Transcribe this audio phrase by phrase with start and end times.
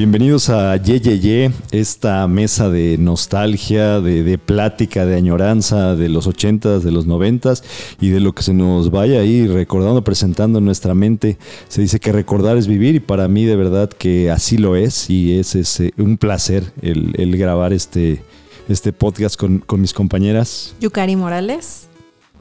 [0.00, 6.08] Bienvenidos a Ye Ye Ye, esta mesa de nostalgia, de, de plática, de añoranza de
[6.08, 7.62] los ochentas, de los noventas
[8.00, 11.36] y de lo que se nos vaya ahí recordando, presentando en nuestra mente.
[11.68, 15.10] Se dice que recordar es vivir y para mí de verdad que así lo es
[15.10, 18.22] y es, es, eh, un placer el, el grabar este,
[18.70, 20.74] este podcast con, con mis compañeras.
[20.80, 21.89] Yukari Morales.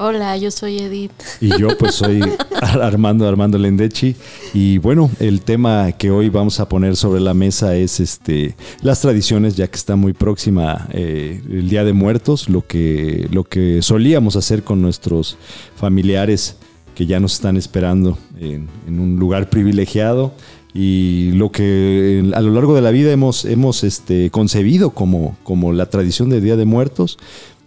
[0.02, 1.12] Hola, yo soy Edith.
[1.42, 2.22] Y yo pues soy
[2.62, 4.16] Armando Armando Lendechi.
[4.54, 9.02] Y bueno, el tema que hoy vamos a poner sobre la mesa es este las
[9.02, 13.82] tradiciones, ya que está muy próxima eh, el Día de Muertos, lo que, lo que
[13.82, 15.36] solíamos hacer con nuestros
[15.76, 16.56] familiares
[16.96, 20.34] que ya nos están esperando en, en un lugar privilegiado
[20.74, 25.74] y lo que a lo largo de la vida hemos, hemos este, concebido como, como
[25.74, 27.18] la tradición de Día de Muertos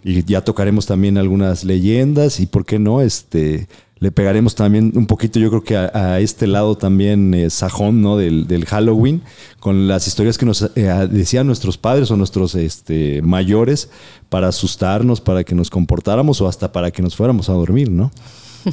[0.03, 3.67] y ya tocaremos también algunas leyendas y por qué no, este,
[4.03, 8.01] le pegaremos también un poquito, yo creo que a, a este lado también eh, sajón,
[8.01, 8.17] ¿no?
[8.17, 9.21] Del, del, Halloween,
[9.61, 13.89] con las historias que nos eh, decían nuestros padres o nuestros este, mayores
[14.27, 18.11] para asustarnos, para que nos comportáramos o hasta para que nos fuéramos a dormir, ¿no?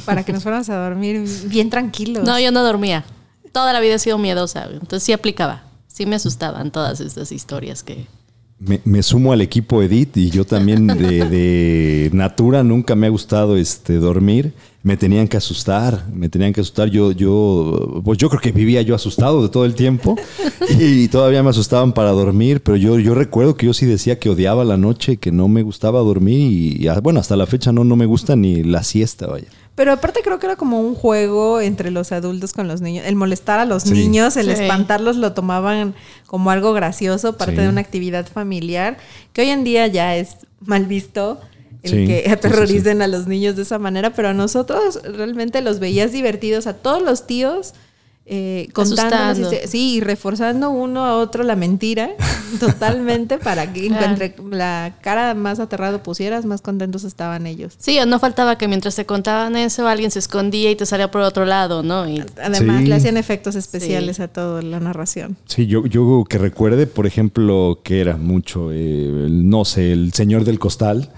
[0.05, 2.25] Para que nos fuéramos a dormir bien tranquilos.
[2.25, 3.05] No, yo no dormía.
[3.53, 5.63] Toda la vida he sido miedosa, entonces sí aplicaba.
[5.87, 8.05] Sí me asustaban todas estas historias que,
[8.61, 13.57] me, sumo al equipo Edith y yo también de, de, natura nunca me ha gustado
[13.57, 14.53] este dormir.
[14.83, 16.89] Me tenían que asustar, me tenían que asustar.
[16.89, 20.15] Yo, yo, pues yo creo que vivía yo asustado de todo el tiempo
[20.79, 22.61] y todavía me asustaban para dormir.
[22.61, 25.63] Pero yo, yo recuerdo que yo sí decía que odiaba la noche, que no me
[25.63, 29.27] gustaba dormir y, y bueno, hasta la fecha no, no me gusta ni la siesta,
[29.27, 29.47] vaya.
[29.75, 33.05] Pero aparte creo que era como un juego entre los adultos con los niños.
[33.05, 33.93] El molestar a los sí.
[33.93, 34.51] niños, el sí.
[34.51, 35.95] espantarlos lo tomaban
[36.27, 37.61] como algo gracioso, parte sí.
[37.61, 38.97] de una actividad familiar,
[39.33, 41.39] que hoy en día ya es mal visto
[41.83, 46.11] el que aterroricen a los niños de esa manera, pero a nosotros realmente los veías
[46.11, 47.73] divertidos, a todos los tíos.
[48.33, 52.11] Eh, contando, sí, y reforzando uno a otro la mentira
[52.61, 57.73] totalmente para que entre la cara más aterrado pusieras, más contentos estaban ellos.
[57.77, 61.23] Sí, no faltaba que mientras te contaban eso, alguien se escondía y te salía por
[61.23, 62.07] otro lado, ¿no?
[62.07, 62.23] Y...
[62.41, 62.87] Además, sí.
[62.87, 64.23] le hacían efectos especiales sí.
[64.23, 65.35] a toda la narración.
[65.45, 70.45] Sí, yo, yo que recuerde, por ejemplo, que era mucho, eh, no sé, el señor
[70.45, 71.11] del costal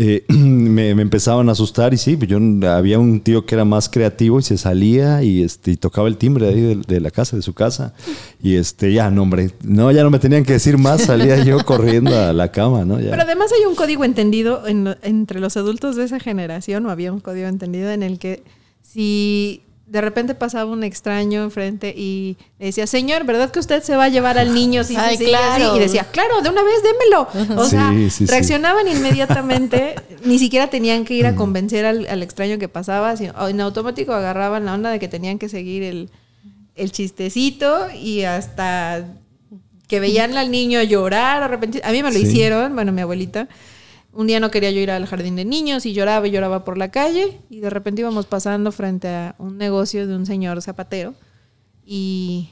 [0.00, 2.38] eh, me, me, empezaban a asustar y sí, pues yo
[2.68, 6.16] había un tío que era más creativo y se salía y, este, y tocaba el
[6.16, 7.94] timbre de ahí de, de, la casa, de su casa.
[8.40, 11.58] Y este, ya, no, hombre, no, ya no me tenían que decir más, salía yo
[11.64, 13.00] corriendo a la cama, ¿no?
[13.00, 13.10] Ya.
[13.10, 17.12] Pero además hay un código entendido en, entre los adultos de esa generación, o había
[17.12, 18.44] un código entendido en el que
[18.82, 23.96] si de repente pasaba un extraño enfrente y le decía, señor, ¿verdad que usted se
[23.96, 24.84] va a llevar al niño?
[24.84, 25.72] Sí, Ay, sí, claro.
[25.72, 25.76] Sí.
[25.76, 27.56] Y decía, claro, de una vez démelo.
[27.60, 29.94] O sí, sea, sí, reaccionaban inmediatamente,
[30.24, 34.12] ni siquiera tenían que ir a convencer al, al, extraño que pasaba, sino en automático
[34.12, 36.10] agarraban la onda de que tenían que seguir el,
[36.76, 39.06] el chistecito y hasta
[39.88, 43.48] que veían al niño llorar, de repente, a mí me lo hicieron, bueno, mi abuelita,
[44.12, 46.78] un día no quería yo ir al jardín de niños y lloraba y lloraba por
[46.78, 51.14] la calle y de repente íbamos pasando frente a un negocio de un señor zapatero
[51.84, 52.50] y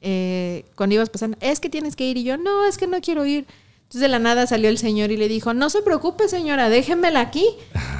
[0.00, 3.00] eh, cuando ibas pasando, es que tienes que ir y yo, no, es que no
[3.00, 3.46] quiero ir.
[3.92, 7.20] Entonces de la nada salió el señor y le dijo, no se preocupe señora, déjemela
[7.20, 7.44] aquí.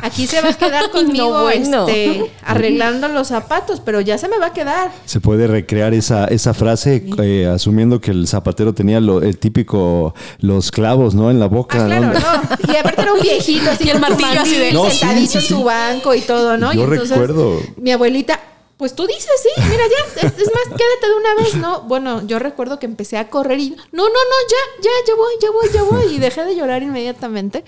[0.00, 1.86] Aquí se va a quedar conmigo no, bueno.
[1.86, 4.90] este, arreglando los zapatos, pero ya se me va a quedar.
[5.04, 7.12] Se puede recrear esa, esa frase sí.
[7.22, 11.30] eh, asumiendo que el zapatero tenía lo, el típico, los clavos, ¿no?
[11.30, 11.84] En la boca.
[11.84, 12.12] Ah, claro, ¿no?
[12.14, 12.72] no.
[12.72, 15.58] Y aparte era un viejito, así el martillo así de no, sentadito sí, sí, en
[15.58, 16.72] su banco y todo, ¿no?
[16.72, 17.60] Yo y entonces, recuerdo.
[17.76, 18.40] Mi abuelita,
[18.82, 21.82] pues tú dices, sí, mira, ya, es, es, más, quédate de una vez, ¿no?
[21.82, 25.32] Bueno, yo recuerdo que empecé a correr y, no, no, no, ya, ya, ya voy,
[25.40, 27.62] ya voy, ya voy, y dejé de llorar inmediatamente.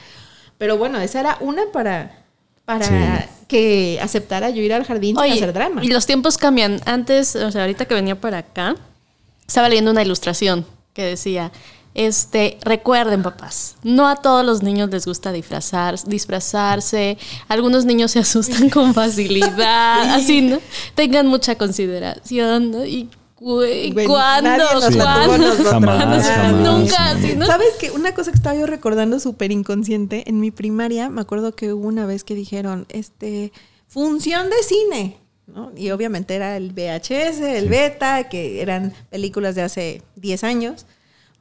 [0.59, 2.25] Pero bueno, esa era una para,
[2.65, 3.29] para sí.
[3.47, 5.85] que aceptara yo ir al jardín Oye, sin hacer drama.
[5.85, 6.81] Y los tiempos cambian.
[6.85, 8.75] Antes, o sea, ahorita que venía para acá,
[9.47, 11.53] estaba leyendo una ilustración que decía,
[11.95, 17.17] este, recuerden, papás, no a todos los niños les gusta disfrazar, disfrazarse.
[17.49, 20.11] Algunos niños se asustan con facilidad, sí.
[20.11, 20.59] así, ¿no?
[20.95, 22.85] Tengan mucha consideración, ¿no?
[22.85, 23.09] Y
[23.45, 24.65] Güey, ¿cuándo?
[24.89, 24.97] Sí.
[24.97, 25.53] ¿Cuándo?
[25.65, 27.45] Jamás, jamás, Nunca, así, ¿no?
[27.45, 27.91] ¿Sabes qué?
[27.91, 31.87] Una cosa que estaba yo recordando súper inconsciente, en mi primaria me acuerdo que hubo
[31.87, 33.53] una vez que dijeron, este,
[33.87, 35.73] función de cine, ¿no?
[35.77, 37.69] Y obviamente era el VHS, el sí.
[37.69, 40.87] beta, que eran películas de hace 10 años.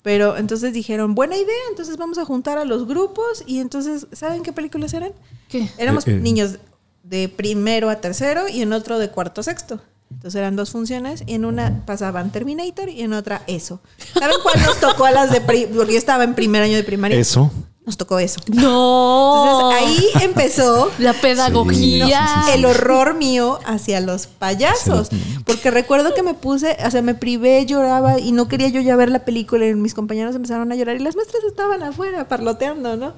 [0.04, 4.44] Pero entonces dijeron, buena idea, entonces vamos a juntar a los grupos y entonces, ¿saben
[4.44, 5.14] qué películas eran?
[5.48, 5.70] ¿Qué?
[5.78, 6.20] Éramos Eh, eh.
[6.20, 6.60] niños
[7.04, 9.82] de primero a tercero y en otro de cuarto a sexto.
[10.12, 13.82] Entonces eran dos funciones y en una pasaban Terminator y en otra eso.
[14.14, 16.84] ¿Saben cuál nos tocó a las de pri porque yo estaba en primer año de
[16.84, 17.18] primaria?
[17.18, 17.52] Eso.
[17.86, 18.40] Nos tocó eso.
[18.48, 19.74] No.
[19.74, 22.46] Entonces ahí empezó la pedagogía.
[22.54, 25.10] el horror mío hacia los payasos.
[25.46, 28.96] Porque recuerdo que me puse, o sea, me privé, lloraba y no quería yo ya
[28.96, 32.96] ver la película y mis compañeros empezaron a llorar y las maestras estaban afuera parloteando,
[32.96, 33.14] ¿no?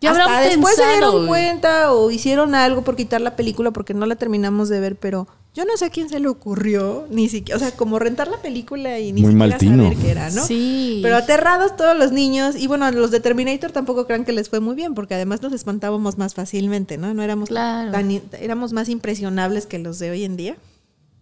[0.00, 4.04] Y Hasta después se dieron cuenta o hicieron algo por quitar la película porque no
[4.06, 7.56] la terminamos de ver, pero yo no sé a quién se le ocurrió, ni siquiera,
[7.56, 10.46] o sea, como rentar la película y ni siquiera saber qué era, ¿no?
[10.46, 11.00] Sí.
[11.02, 14.60] Pero aterrados todos los niños, y bueno, los de Terminator tampoco crean que les fue
[14.60, 17.12] muy bien, porque además nos espantábamos más fácilmente, ¿no?
[17.12, 20.56] No éramos tan, éramos más impresionables que los de hoy en día.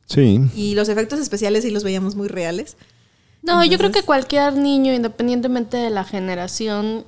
[0.06, 0.41] Sí.
[0.55, 2.77] Y los efectos especiales sí los veíamos muy reales.
[3.43, 7.05] No, yo creo que cualquier niño, independientemente de la generación,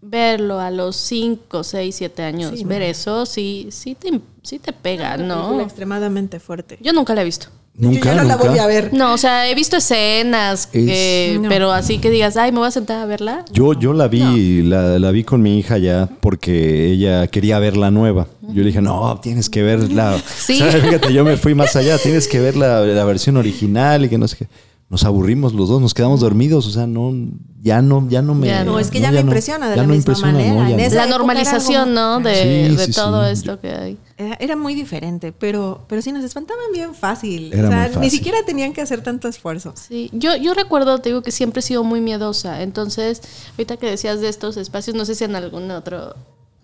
[0.00, 5.16] verlo a los 5, 6, 7 años, ver eso, sí, sí te, sí te pega,
[5.16, 5.60] ¿no?
[5.60, 6.78] extremadamente fuerte.
[6.80, 7.48] Yo nunca la he visto.
[7.74, 8.92] Nunca, yo no la voy a ver.
[8.92, 12.98] No, o sea, he visto escenas, pero así que digas, ay, me voy a sentar
[12.98, 13.44] a verla.
[13.52, 17.76] Yo, yo la vi, la, la, vi con mi hija ya porque ella quería ver
[17.76, 18.26] la nueva.
[18.48, 20.20] Yo le dije, no, tienes que ver la...
[20.36, 20.60] Sí.
[20.82, 24.18] fíjate, yo me fui más allá, tienes que ver la, la versión original y que
[24.18, 24.48] no sé qué
[24.90, 27.12] nos aburrimos los dos, nos quedamos dormidos, o sea, no,
[27.60, 28.64] ya no, ya no me...
[28.64, 30.88] no, es que ya no, impresiona de la misma manera.
[30.88, 32.20] la normalización, ¿no?
[32.20, 33.98] De, todo esto que hay.
[34.16, 37.52] Era, muy diferente, pero, pero sí nos espantaban bien fácil.
[37.54, 39.74] o sea, ni siquiera tenían que hacer tanto esfuerzo.
[39.76, 42.62] Sí, yo, yo recuerdo, te digo que siempre he sido muy miedosa.
[42.62, 43.20] Entonces,
[43.52, 46.16] ahorita que decías de estos espacios, no sé si en algún otro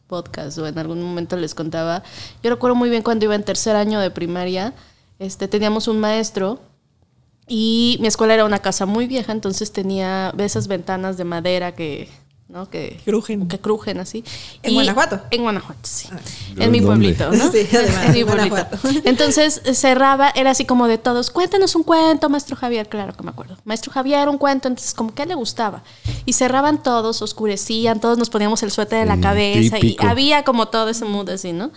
[0.06, 2.03] podcast o en algún momento les contaba.
[2.43, 4.73] Yo recuerdo muy bien cuando iba en tercer año de primaria,
[5.19, 6.61] este, teníamos un maestro
[7.46, 12.08] y mi escuela era una casa muy vieja, entonces tenía esas ventanas de madera que,
[12.49, 12.70] ¿no?
[12.70, 13.49] Que crujen.
[13.49, 14.25] Que crujen así.
[14.62, 15.20] ¿En Guanajuato?
[15.31, 16.08] En Guanajuato, sí.
[16.11, 16.19] Ah.
[16.58, 17.50] En mi pueblito, ¿no?
[17.50, 18.67] Sí, en mi pueblito.
[19.05, 23.31] Entonces cerraba, era así como de todos, cuéntanos un cuento, maestro Javier, claro que me
[23.31, 23.58] acuerdo.
[23.64, 25.82] Maestro Javier, un cuento, entonces como que le gustaba.
[26.25, 30.69] Y cerraban todos, oscurecían, todos nos poníamos el suéter de la cabeza y había como
[30.69, 31.73] todo ese mood así, ¿no?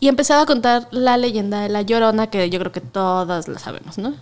[0.00, 3.58] Y empezaba a contar la leyenda de la Llorona, que yo creo que todas la
[3.58, 4.14] sabemos, ¿no?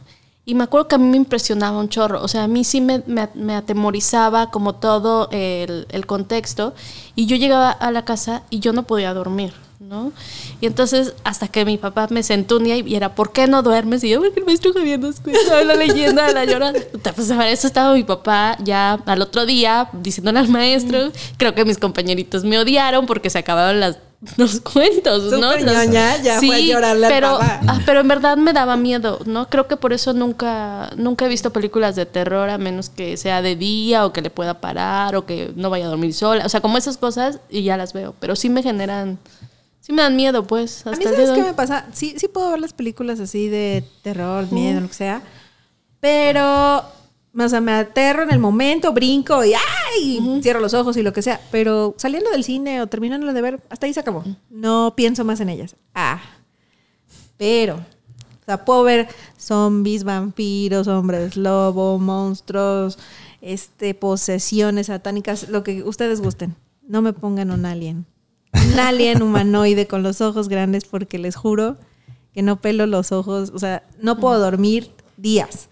[0.44, 2.80] Y me acuerdo que a mí me impresionaba un chorro, o sea, a mí sí
[2.80, 6.74] me, me, atemorizaba como todo el, el, contexto
[7.14, 10.10] y yo llegaba a la casa y yo no podía dormir, ¿no?
[10.60, 13.62] Y entonces hasta que mi papá me sentó un día y era, ¿por qué no
[13.62, 14.02] duermes?
[14.02, 16.80] Y yo, porque el maestro Javier nos cuenta la leyenda de la llorona.
[17.14, 21.64] Pues para eso estaba mi papá ya al otro día diciéndole al maestro, creo que
[21.64, 23.98] mis compañeritos me odiaron porque se acabaron las
[24.36, 25.56] los cuentos, ¿no?
[25.58, 29.48] ya fue a llorarle pero, ah, pero en verdad me daba miedo, ¿no?
[29.48, 33.42] Creo que por eso nunca, nunca he visto películas de terror a menos que sea
[33.42, 36.46] de día o que le pueda parar o que no vaya a dormir sola.
[36.46, 38.14] O sea, como esas cosas y ya las veo.
[38.20, 39.19] Pero sí me generan,
[39.80, 40.86] sí me dan miedo, pues.
[40.86, 41.86] a mí, ¿sabes qué me pasa?
[41.92, 45.22] Sí, sí puedo ver las películas así de terror, miedo, lo que sea.
[45.98, 46.84] Pero
[47.38, 50.40] o sea, me aterro en el momento, brinco y ¡ay!
[50.43, 51.40] Cierro los ojos y lo que sea.
[51.50, 54.23] Pero saliendo del cine o terminando de ver, hasta ahí se acabó.
[54.50, 55.76] No pienso más en ellas.
[55.94, 56.20] Ah.
[57.38, 59.08] Pero, o sea, puedo ver
[59.38, 62.99] zombies, vampiros, hombres lobo, monstruos,
[63.40, 66.55] este, posesiones satánicas, lo que ustedes gusten.
[66.87, 68.05] No me pongan un alien.
[68.52, 71.79] Un alien humanoide con los ojos grandes porque les juro
[72.34, 73.50] que no pelo los ojos.
[73.55, 75.69] O sea, no puedo dormir días.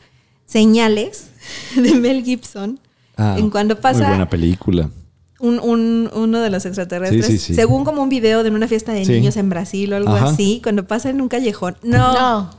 [0.50, 1.30] Señales
[1.76, 2.80] de Mel Gibson.
[3.16, 4.00] Ah, en cuando pasa.
[4.00, 4.90] Muy buena película.
[5.38, 9.48] Un, uno de los extraterrestres, según como un video de una fiesta de niños en
[9.48, 11.76] Brasil o algo así, cuando pasa en un callejón.
[11.82, 12.50] No.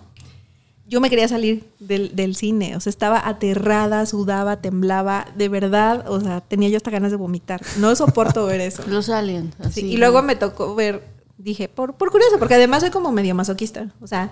[0.87, 6.19] Yo me quería salir del, cine, o sea, estaba aterrada, sudaba, temblaba, de verdad, o
[6.19, 7.61] sea, tenía yo hasta ganas de vomitar.
[7.77, 8.83] No soporto ver eso.
[8.87, 9.55] Los aliens.
[9.59, 11.03] Así, y luego me tocó ver,
[11.37, 14.31] dije, por, por curioso, porque además soy como medio masoquista, o sea,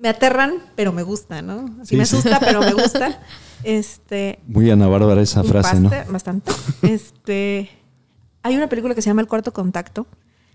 [0.00, 1.66] me aterran, pero me gusta, ¿no?
[1.80, 3.20] Así me asusta, pero me gusta.
[3.62, 4.38] Este.
[4.46, 5.90] Muy Ana Bárbara esa frase, ¿no?
[6.08, 6.50] Bastante.
[6.80, 7.68] Este.
[8.42, 10.06] Hay una película que se llama El Cuarto Contacto,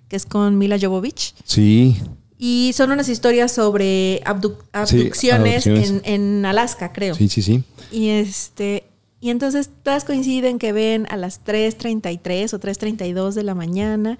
[0.07, 1.35] que es con Mila Jovovich.
[1.43, 2.01] Sí.
[2.39, 7.13] Y son unas historias sobre abducciones en, en, Alaska, creo.
[7.13, 7.63] Sí, sí, sí.
[7.91, 8.85] Y este.
[9.21, 14.17] Y entonces todas coinciden que ven a las 3.33 o 3.32 de la mañana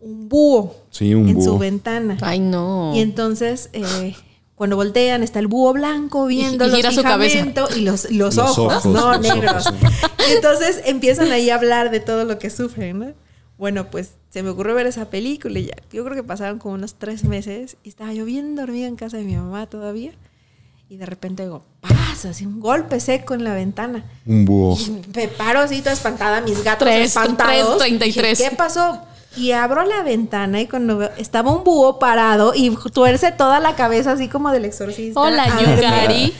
[0.00, 2.16] un búho en su ventana.
[2.20, 2.92] Ay, no.
[2.94, 4.14] Y entonces eh,
[4.60, 7.46] cuando voltean está el búho blanco viendo y, su cabeza.
[7.74, 9.64] y los, los, ojos, no negros.
[10.28, 13.12] Y entonces empiezan ahí a hablar de todo lo que sufren, ¿no?
[13.56, 16.74] Bueno, pues se me ocurrió ver esa película y ya, yo creo que pasaron como
[16.74, 20.12] unos tres meses y estaba yo bien dormida en casa de mi mamá todavía.
[20.90, 24.04] Y de repente digo, pasa, así un golpe seco en la ventana.
[24.26, 24.76] Un búho.
[24.78, 27.78] Y me paro así toda espantada, mis gatos espantados.
[27.78, 28.38] 33.
[28.38, 29.06] ¿Qué pasó?
[29.36, 33.76] Y abro la ventana y cuando veo, estaba un búho parado y tuerce toda la
[33.76, 35.20] cabeza así como del exorcista.
[35.20, 36.34] Hola, Yukari.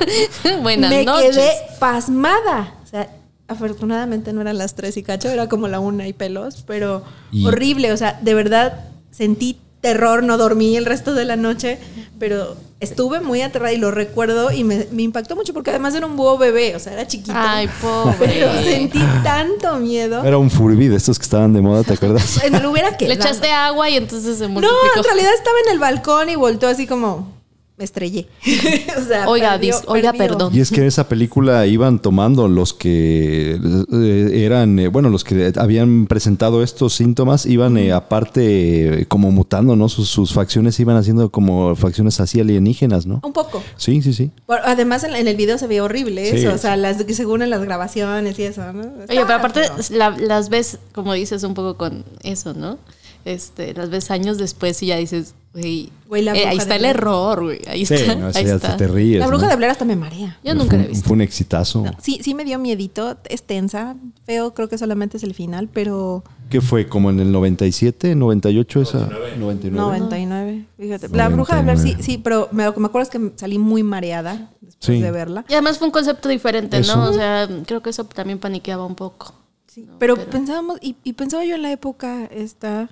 [0.62, 1.34] Buenas me noches.
[1.36, 2.74] Me quedé pasmada.
[2.84, 3.08] O sea,
[3.48, 7.02] afortunadamente no eran las tres y cacho, era como la una y pelos, pero
[7.44, 11.78] horrible, o sea, de verdad sentí terror, no dormí el resto de la noche,
[12.18, 16.16] pero estuve muy aterrada y lo recuerdo y me, impactó mucho porque además era un
[16.16, 17.32] búho bebé, o sea, era chiquito.
[17.36, 18.16] Ay, pobre.
[18.18, 20.24] Pero sentí tanto miedo.
[20.24, 22.40] Era un furby de estos que estaban de moda, ¿te acuerdas?
[22.62, 24.74] lo hubiera Le echaste agua y entonces se multiplicó.
[24.96, 27.35] No, en realidad estaba en el balcón y voltó así como
[27.76, 28.26] me estrellé.
[28.98, 30.54] o sea, oiga, oiga, perdón.
[30.54, 33.60] Y es que en esa película iban tomando los que
[33.92, 39.76] eh, eran, eh, bueno, los que habían presentado estos síntomas, iban eh, aparte como mutando,
[39.76, 39.88] ¿no?
[39.88, 43.20] Sus, facciones iban haciendo como facciones así alienígenas, ¿no?
[43.22, 43.62] Un poco.
[43.76, 44.30] Sí, sí, sí.
[44.64, 48.38] además en, el video se ve horrible eso, o sea, las, según en las grabaciones
[48.38, 48.82] y eso, ¿no?
[49.08, 52.78] Oye, pero aparte las ves, como dices, un poco con eso, ¿no?
[53.24, 57.60] Este, las ves años después y ya dices, güey, eh, ahí está el error, güey.
[57.66, 58.30] Ahí está.
[58.34, 58.76] ahí está.
[58.76, 60.38] Te ríes, la bruja de Blair hasta me marea.
[60.44, 61.06] Yo nunca la he visto.
[61.06, 61.84] Fue un exitazo.
[62.00, 63.16] sí, sí me dio miedito.
[63.28, 63.96] Es tensa.
[64.24, 66.22] Feo, creo que solamente es el final, pero.
[66.50, 66.88] ¿Qué fue?
[66.88, 69.08] ¿Como en el 97, 98 esa?
[69.38, 69.70] 99.
[69.70, 70.64] 99.
[70.78, 71.08] Fíjate.
[71.08, 73.58] La bruja de Blair sí, sí, pero me, lo que me acuerdo es que salí
[73.58, 75.44] muy mareada después de verla.
[75.48, 77.10] Y además fue un concepto diferente, ¿no?
[77.10, 79.34] O sea, creo que eso también paniqueaba un poco.
[79.66, 82.88] Sí, pero, pensábamos, y, y pensaba yo en la época esta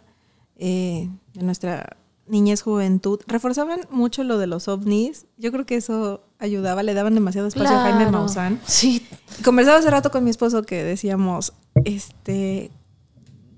[0.57, 5.27] eh, de nuestra niñez, juventud, reforzaban mucho lo de los ovnis.
[5.37, 8.61] Yo creo que eso ayudaba, le daban demasiado espacio a Jaime Maussan.
[8.67, 9.07] Sí.
[9.45, 11.53] Conversaba hace rato con mi esposo que decíamos,
[11.85, 12.71] este,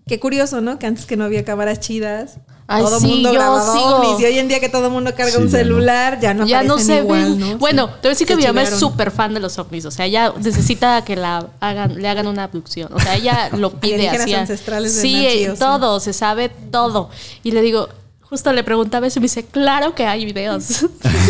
[0.08, 0.78] Qué curioso, ¿no?
[0.78, 4.20] Que antes que no había cámaras chidas, todo el mundo grababa ovnis.
[4.20, 6.78] Y hoy en día que todo el mundo carga un celular, ya no ya no
[6.78, 7.58] se igual, ¿no?
[7.58, 9.84] Bueno, te voy a decir que mi mamá es súper fan de los ovnis.
[9.84, 12.92] O sea, ella necesita que la hagan, le hagan una abducción.
[12.92, 14.32] O sea, ella lo pide así.
[14.32, 17.10] ancestrales sí, todo, se sabe todo.
[17.42, 17.88] Y le digo,
[18.28, 20.84] Justo le preguntaba eso y me dice, claro que hay videos.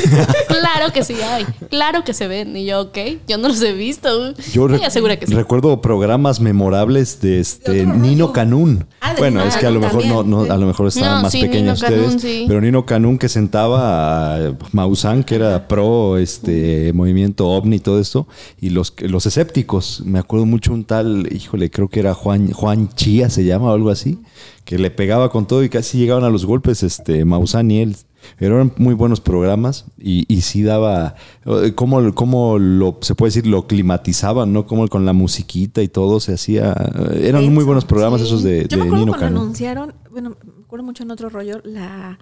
[0.48, 1.44] claro que sí hay.
[1.68, 2.56] Claro que se ven.
[2.56, 2.98] Y yo, ok,
[3.28, 4.32] yo no los he visto.
[4.50, 8.86] Yo recuerdo programas memorables de este Nino Canún.
[9.02, 11.82] Ah, bueno, es que a lo mejor no, no, a lo mejor estaban más pequeños
[11.82, 12.46] ustedes.
[12.48, 18.00] Pero Nino Canún que sentaba a Maussan, que era pro este movimiento ovni y todo
[18.00, 18.26] esto,
[18.58, 20.02] y los, los escépticos.
[20.06, 23.74] Me acuerdo mucho un tal, híjole, creo que era Juan, Juan Chía se llama o
[23.74, 24.18] algo así
[24.66, 27.96] que le pegaba con todo y casi llegaban a los golpes, este, Maussan y él.
[28.36, 33.28] Pero eran muy buenos programas y, y sí daba, eh, como, como lo, se puede
[33.28, 34.66] decir, lo climatizaban, ¿no?
[34.66, 36.72] Como con la musiquita y todo se hacía,
[37.12, 40.84] eh, eran muy buenos programas esos de, Yo de me cuando anunciaron, bueno, me acuerdo
[40.84, 42.18] mucho en otro rollo, la,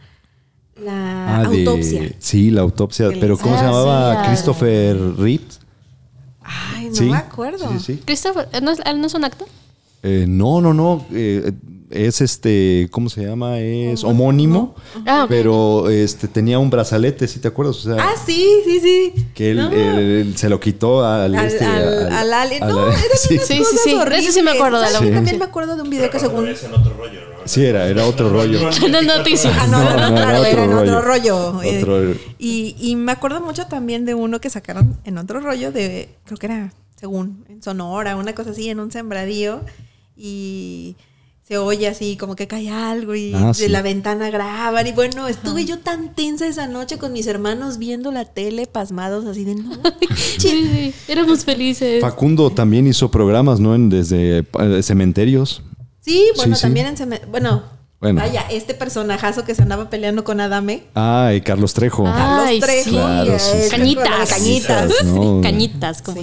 [0.76, 2.14] la ah, autopsia.
[2.18, 4.26] sí, la autopsia, pero ¿cómo se llamaba?
[4.26, 5.60] Christopher Reeves.
[6.42, 7.66] Ay, no me acuerdo.
[8.04, 9.48] Christopher, ¿no es, ¿no es un actor?
[10.02, 11.06] Eh, no, no, no.
[11.14, 11.50] Eh,
[11.90, 13.60] es este, ¿cómo se llama?
[13.60, 14.74] Es homónimo,
[15.06, 17.86] ah, pero este tenía un brazalete, ¿sí te acuerdas?
[17.98, 19.26] ah, sí, sí, sí.
[19.34, 22.60] Que él, se lo quitó al al, este, al, alien.
[22.60, 23.38] No, eran sí.
[23.38, 23.96] sí, sí, sí.
[24.12, 25.10] Eso sí me acuerdo de la sí.
[25.10, 26.48] También me acuerdo de un video que según.
[26.48, 27.34] Es en otro rollo, ¿no?
[27.44, 28.70] Sí, era, era otro rollo.
[28.90, 29.54] No noticias.
[29.58, 31.62] Ah, no, no, no, claro, era, en otro rollo.
[31.62, 32.18] Eh, otro rollo.
[32.38, 36.38] Y, y me acuerdo mucho también de uno que sacaron en otro rollo de, creo
[36.38, 39.60] que era, según, en Sonora, una cosa así, en un sembradío
[40.16, 40.96] y
[41.46, 45.28] se oye así como que cae algo y ah, de la ventana graban y bueno,
[45.28, 49.54] estuve yo tan tensa esa noche con mis hermanos viendo la tele pasmados así de
[49.56, 49.70] no.
[50.38, 52.00] sí, éramos felices.
[52.00, 53.74] Facundo también hizo programas, ¿no?
[53.74, 55.62] En, desde eh, cementerios.
[56.00, 57.30] Sí, bueno, también en cementerios.
[57.30, 57.62] Bueno,
[58.12, 60.84] Vaya, este personajazo que se andaba peleando con Adame.
[60.94, 62.04] Ah, y Carlos Trejo.
[62.04, 62.98] Carlos Trejo.
[63.70, 64.30] cañitas.
[64.30, 64.92] Cañitas.
[65.42, 66.20] cañitas, como.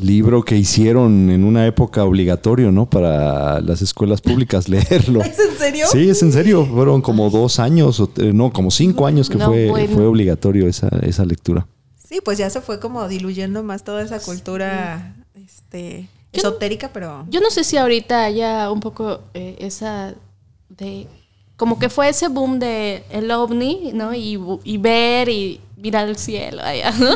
[0.00, 2.88] Libro que hicieron en una época obligatorio, ¿no?
[2.88, 5.22] Para las escuelas públicas leerlo.
[5.22, 5.86] ¿Es en serio?
[5.90, 6.66] Sí, es en serio.
[6.66, 11.24] Fueron como dos años, o, no, como cinco años que fue, fue obligatorio esa, esa
[11.24, 11.66] lectura.
[12.08, 17.26] Sí, pues ya se fue como diluyendo más toda esa cultura este, esotérica, pero...
[17.28, 20.14] Yo no sé si ahorita haya un poco eh, esa
[20.70, 21.06] de
[21.58, 24.14] como que fue ese boom de el ovni, ¿no?
[24.14, 24.36] Y,
[24.78, 27.10] ver y mirar el cielo allá, ¿no?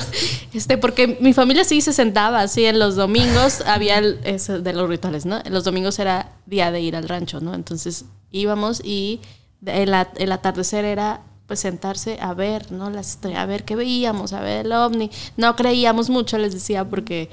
[0.53, 4.89] Este, porque mi familia sí se sentaba así en los domingos, había el, de los
[4.89, 5.41] rituales, ¿no?
[5.49, 7.55] Los domingos era día de ir al rancho, ¿no?
[7.55, 9.21] Entonces íbamos y
[9.65, 12.91] el, el atardecer era pues sentarse a ver, ¿no?
[12.91, 15.13] Las, a ver qué veíamos, a ver el ovni.
[15.37, 17.31] No creíamos mucho, les decía, porque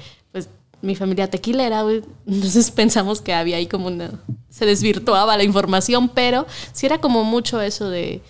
[0.82, 1.84] mi familia tequilera,
[2.26, 4.10] entonces pensamos que había ahí como una...
[4.48, 8.22] se desvirtuaba la información, pero sí era como mucho eso de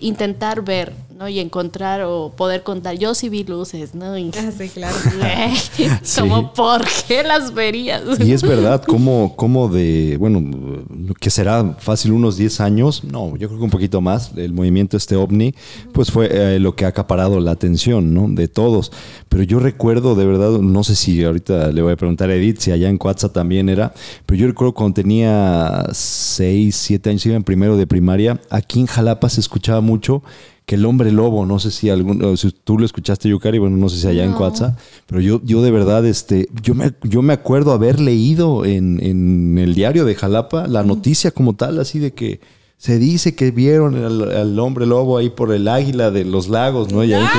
[0.00, 1.28] intentar ver, ¿no?
[1.28, 2.96] Y encontrar o poder contar.
[2.98, 4.18] Yo sí vi luces, ¿no?
[4.18, 4.96] Y, ah, sí, claro.
[6.18, 8.02] como, ¿por qué las verías?
[8.20, 10.84] Y es verdad, como, como de, bueno,
[11.20, 14.96] que será fácil unos 10 años, no, yo creo que un poquito más, el movimiento
[14.96, 15.54] este ovni,
[15.92, 18.28] pues fue eh, lo que ha acaparado la atención, ¿no?
[18.28, 18.92] De todos.
[19.28, 22.58] Pero yo recuerdo, de verdad, no sé si ahorita le voy a preguntar a Edith
[22.58, 23.94] si allá en Coatza también era,
[24.26, 28.86] pero yo recuerdo cuando tenía 6, 7 años, iba en primero de primaria, aquí en
[28.86, 30.22] Jalapa se escuchaba mucho
[30.66, 33.88] que el hombre lobo, no sé si algún, si tú lo escuchaste, Yukari, bueno, no
[33.88, 37.34] sé si allá en Coatza, pero yo, yo de verdad, este, yo me, yo me
[37.34, 42.12] acuerdo haber leído en, en el diario de Jalapa la noticia como tal, así de
[42.12, 42.40] que
[42.84, 47.02] se dice que vieron al, hombre lobo ahí por el águila de los lagos, ¿no?
[47.02, 47.18] Ya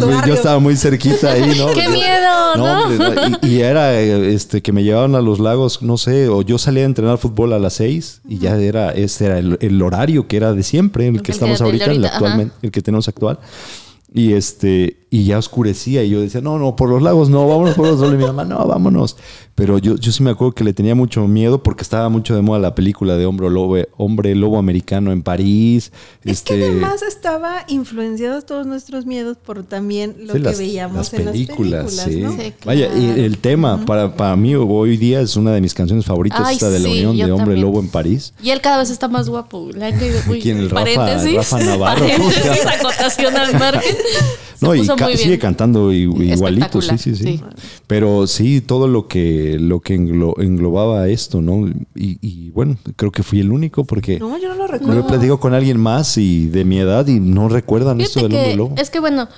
[0.00, 1.66] yo, yo, estaba muy cerquita ahí, ¿no?
[1.74, 2.54] ¡Qué miedo!
[2.56, 3.38] ¿no?
[3.42, 6.86] y, era este que me llevaban a los lagos, no sé, o yo salía a
[6.86, 10.62] entrenar fútbol a las seis y ya era, este era el, horario que era de
[10.62, 13.40] siempre, el que estamos ahorita, el, actualmente, el que tenemos actual.
[14.14, 17.74] Y este, y ya oscurecía y yo decía, no, no, por los lagos no, vámonos
[17.74, 18.14] por los lados.
[18.14, 19.16] Y mi mamá, no, vámonos.
[19.54, 22.42] Pero yo, yo sí me acuerdo que le tenía mucho miedo porque estaba mucho de
[22.42, 25.90] moda la película de Hombre Lobo, Hombre Lobo Americano en París.
[26.24, 31.24] Es que este además estaba influenciados todos nuestros miedos por también lo que veíamos en
[31.24, 32.34] películas, las películas.
[32.36, 32.52] Sí.
[32.64, 36.52] Vaya, y el tema para, para mí hoy día es una de mis canciones favoritas,
[36.52, 38.34] esta de la unión de Hombre Lobo en París.
[38.42, 39.70] Y él cada vez está más guapo.
[40.40, 40.58] ¿Quién?
[40.58, 42.00] El Rafa, Rafa Navarro.
[42.06, 43.96] Paréntesis, acotación al margen.
[44.60, 44.86] no, y
[45.16, 47.40] sigue cantando igualito, sí, sí, sí,
[47.86, 51.68] Pero sí, todo lo que, lo que englobaba esto, ¿no?
[51.94, 54.18] Y, bueno, creo que fui el único porque...
[54.18, 55.08] No, yo no lo recuerdo.
[55.08, 58.56] Lo digo con alguien más y de mi edad y no recuerdan esto del hombre
[58.56, 58.74] lobo.
[58.76, 59.28] Es que bueno,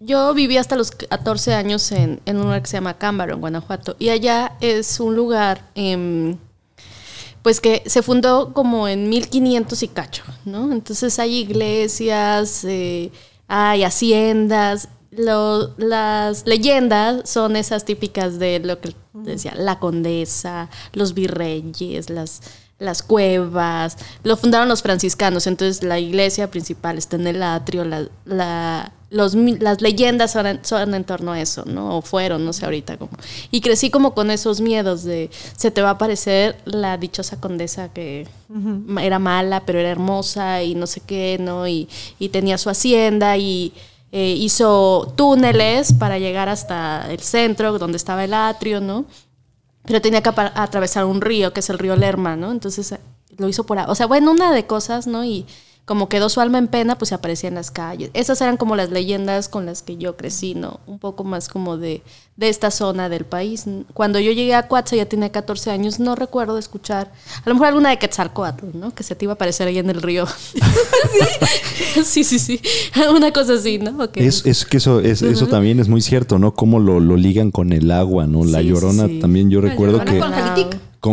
[0.00, 3.96] yo viví hasta los 14 años en, un lugar que se llama Cámbaro, en Guanajuato.
[3.98, 5.62] Y allá es un lugar...
[7.42, 10.72] pues que se fundó como en 1500 y cacho, ¿no?
[10.72, 13.10] Entonces hay iglesias, eh,
[13.52, 22.10] hay haciendas, las leyendas son esas típicas de lo que decía la condesa, los virreyes,
[22.10, 22.42] las,
[22.80, 23.96] las cuevas.
[24.24, 29.80] Lo fundaron los franciscanos, entonces la iglesia principal está en el atrio, la, los, las
[29.80, 31.98] leyendas son, en torno a eso, ¿no?
[31.98, 33.12] O fueron, no sé ahorita cómo.
[33.50, 37.92] Y crecí como con esos miedos de se te va a aparecer la dichosa condesa
[37.92, 38.26] que
[39.00, 41.68] era mala, pero era hermosa y no sé qué, ¿no?
[41.68, 43.74] Y, y tenía su hacienda y
[44.12, 49.04] eh, hizo túneles para llegar hasta el centro, donde estaba el atrio, ¿no?
[49.90, 52.52] Pero tenía que atravesar un río, que es el río Lerma, ¿no?
[52.52, 53.00] Entonces eh,
[53.38, 53.76] lo hizo por.
[53.88, 55.24] O sea, bueno, una de cosas, ¿no?
[55.24, 55.46] Y
[55.90, 58.12] como quedó su alma en pena, pues se aparecía en las calles.
[58.14, 60.78] Esas eran como las leyendas con las que yo crecí, ¿no?
[60.86, 62.04] Un poco más como de,
[62.36, 63.64] de esta zona del país.
[63.92, 67.10] Cuando yo llegué a Cuatza, ya tenía 14 años, no recuerdo escuchar,
[67.44, 68.94] a lo mejor alguna de Quetzalcoatl, ¿no?
[68.94, 70.28] Que se te iba a aparecer ahí en el río.
[72.04, 72.22] ¿Sí?
[72.22, 72.60] sí, sí,
[73.12, 74.08] Una cosa así, ¿no?
[74.14, 76.54] Es, es, que eso, es, eso también es muy cierto, ¿no?
[76.54, 78.44] Cómo lo, lo ligan con el agua, ¿no?
[78.44, 80.32] La llorona también yo recuerdo que con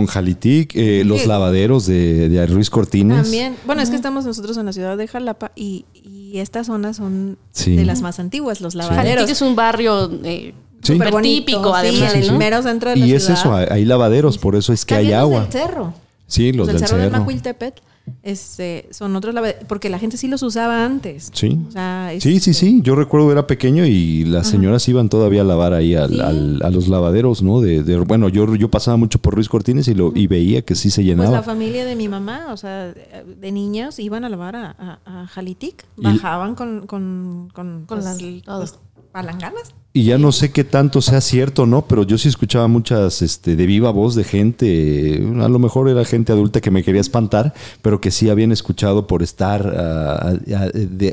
[0.08, 3.24] Jalitic, eh, los lavaderos de, de, Ruiz Cortines.
[3.24, 3.56] También.
[3.66, 7.38] Bueno, es que estamos nosotros en la ciudad de Jalapa y, y estas zonas son
[7.66, 9.06] de las más antiguas, los lavaderos.
[9.06, 12.14] Jalitic es un barrio eh, súper típico, además.
[12.14, 15.14] el mero centro de la y es eso, hay lavaderos, por eso es que hay
[15.14, 15.42] agua.
[15.42, 15.94] Del cerro.
[16.28, 16.98] Sí, los, del, cerro.
[16.98, 17.26] cerro.
[18.24, 19.36] De este, son otros
[19.68, 21.30] porque la gente sí los usaba antes.
[21.34, 21.58] Sí.
[22.20, 22.80] sí, sí, sí.
[22.84, 27.42] Yo recuerdo era pequeño y las señoras iban todavía a lavar ahí a los lavaderos,
[27.42, 27.62] ¿no?
[27.62, 30.90] De, bueno, yo, yo pasaba mucho por Ruiz Cortines y, lo, y veía que sí
[30.90, 31.30] se pues llenaba.
[31.30, 35.28] Pues la familia de mi mamá, o sea, de niños iban a lavar a, a,
[35.28, 38.80] Jalitic, bajaban con, con, con, pues, las,
[39.12, 39.74] palanganas.
[39.98, 41.88] Y ya no sé qué tanto sea cierto, ¿no?
[41.88, 46.06] Pero yo sí escuchaba muchas este, de viva voz de gente, a lo mejor era
[46.06, 50.36] gente adulta que me quería espantar, pero que sí habían escuchado por estar a,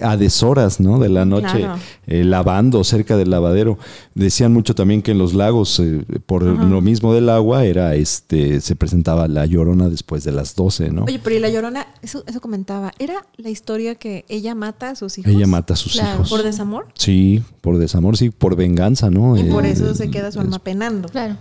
[0.03, 0.99] a, deshoras, ¿no?
[0.99, 1.67] De la noche
[2.07, 3.79] eh, lavando cerca del lavadero.
[4.15, 8.61] Decían mucho también que en los lagos, eh, por lo mismo del agua, era este
[8.61, 11.05] se presentaba la llorona después de las 12, ¿no?
[11.05, 14.95] Oye, pero y la llorona, eso, eso comentaba, ¿era la historia que ella mata a
[14.95, 15.33] sus hijos?
[15.33, 16.29] Ella mata a sus hijos.
[16.29, 16.89] ¿Por desamor?
[16.99, 19.37] Sí, por desamor, sí, por venganza ¿no?
[19.37, 21.09] Y por eso se queda su alma penando.
[21.09, 21.37] Claro.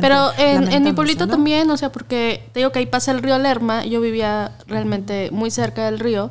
[0.00, 3.38] Pero en, mi pueblito también, o sea, porque te digo que ahí pasa el río
[3.38, 6.30] Lerma, yo vivía realmente muy cerca del río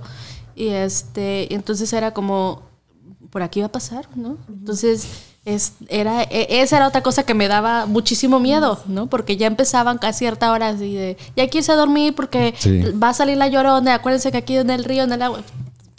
[0.55, 2.63] y este, entonces era como,
[3.29, 4.37] por aquí va a pasar, ¿no?
[4.47, 5.07] Entonces...
[5.45, 9.05] Es, era, e, esa era otra cosa que me daba muchísimo miedo, ¿no?
[9.05, 12.55] Porque ya empezaban a cierta hora así de, ya quise dormir porque
[12.99, 15.43] va a salir la llorona, acuérdense que aquí en el río, en el agua,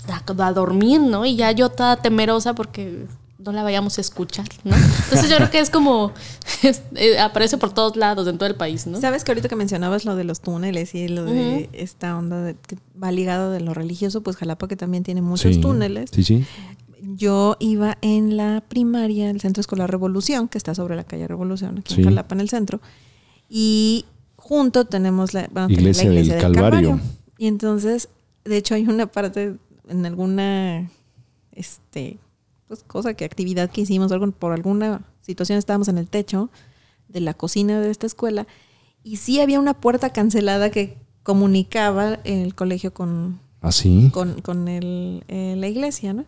[0.08, 1.24] a, a dormir, ¿no?
[1.24, 3.06] Y ya yo estaba temerosa porque
[3.46, 4.74] no la vayamos a escuchar, ¿no?
[4.76, 6.12] Entonces yo creo que es como,
[6.94, 9.00] eh, aparece por todos lados, en todo el país, ¿no?
[9.00, 12.54] Sabes que ahorita que mencionabas lo de los túneles y lo de esta onda
[13.02, 16.10] va ligado de lo religioso, pues Jalapa que también tiene muchos túneles.
[16.12, 16.44] Sí, sí.
[17.02, 21.78] Yo iba en la primaria, el Centro Escolar Revolución, que está sobre la calle Revolución,
[21.78, 22.80] aquí en Jalapa, en el centro.
[23.48, 24.06] Y
[24.36, 27.00] junto tenemos la, iglesia, del, Calvario.
[27.38, 28.08] Y entonces,
[28.44, 29.54] de hecho, hay una parte
[29.88, 30.90] en alguna
[31.52, 32.18] este,
[32.68, 36.50] pues, cosa que actividad que hicimos, algo, por alguna situación estábamos en el techo
[37.08, 38.46] de la cocina de esta escuela
[39.02, 43.70] y sí había una puerta cancelada que comunicaba el colegio con, ¿Ah,
[44.12, 46.24] con, con el, eh, la iglesia, ¿no?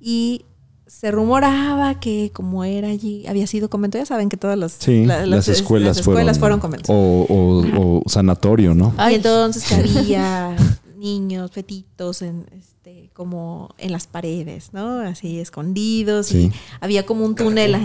[0.00, 0.44] Y
[0.86, 5.48] se rumoraba que como era allí, había sido convento, ya saben que todas las, las,
[5.48, 6.88] escuelas, fueron, conventos.
[6.90, 8.94] O, sanatorio, ¿no?
[9.10, 10.54] Y entonces que había
[11.04, 15.00] niños, fetitos, en, este, como en las paredes, ¿no?
[15.00, 16.32] Así escondidos.
[16.32, 17.76] Y había como un túnel,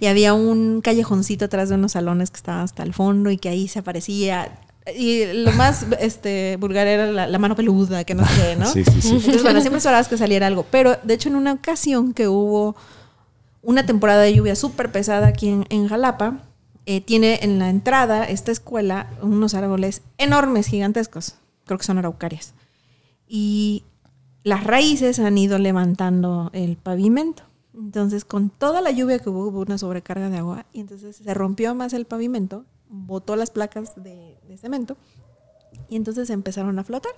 [0.00, 3.48] y había un callejoncito atrás de unos salones que estaban hasta el fondo y que
[3.48, 4.60] ahí se aparecía
[4.96, 8.66] y lo más este, vulgar era la, mano peluda, que no sé, ¿no?
[8.72, 9.08] Sí, sí, sí.
[9.16, 10.64] Entonces, bueno, siempre esperabas que saliera algo.
[10.70, 12.76] Pero, de hecho, en una ocasión que hubo
[13.62, 16.38] una temporada de lluvia súper pesada aquí en, Jalapa,
[16.86, 21.34] eh, tiene en la entrada esta escuela unos árboles enormes, gigantescos.
[21.68, 22.54] Creo que son araucarias.
[23.28, 23.84] Y
[24.42, 27.44] las raíces han ido levantando el pavimento.
[27.72, 31.34] Entonces, con toda la lluvia que hubo, hubo una sobrecarga de agua y entonces se
[31.34, 34.96] rompió más el pavimento botó las placas de, cemento
[35.88, 37.12] y entonces empezaron a flotar.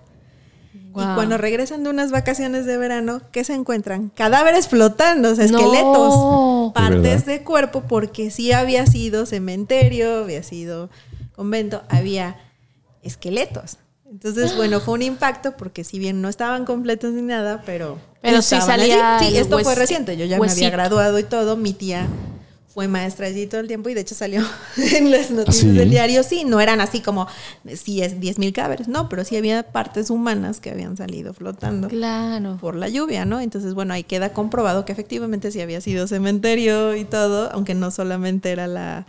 [0.73, 4.09] Y cuando regresan de unas vacaciones de verano, ¿qué se encuentran?
[4.11, 10.89] Cadáveres flotando, esqueletos, partes de, cuerpo, porque sí había sido cementerio, había sido
[11.35, 12.39] convento, había
[13.03, 13.79] esqueletos.
[14.11, 17.99] Entonces, bueno, fue un impacto porque si bien no estaban completos ni nada, pero...
[18.21, 19.19] Pero sí salía...
[19.21, 22.09] Sí, esto fue reciente, yo ya me había graduado y todo, mi tía
[22.73, 24.43] fue maestra allí todo el tiempo y de hecho salió
[24.77, 26.23] en las noticias del diario.
[26.23, 27.27] Sí, no eran así como
[27.75, 31.89] si es 10 mil cadáveres, no, pero sí había partes humanas que habían salido flotando
[31.89, 32.59] claro.
[32.61, 33.41] por la lluvia, ¿no?
[33.41, 37.91] Entonces, bueno, ahí queda comprobado que efectivamente sí había sido cementerio y todo, aunque no
[37.91, 39.05] solamente era la,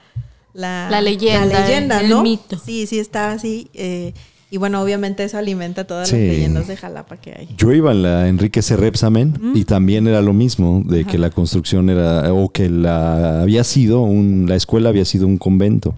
[0.54, 2.24] la, leyenda, leyenda ¿no?
[2.24, 2.58] mito.
[2.58, 3.70] Sí, sí está así.
[3.74, 4.14] Eh,
[4.54, 7.50] y bueno, obviamente eso alimenta todas las leyendas de Jalapa que hay.
[7.58, 8.76] Yo iba en la Enrique C.
[8.76, 13.64] Repsamen y también era lo mismo, de que la construcción era, o que la había
[13.64, 15.96] sido, un, la escuela había sido un convento,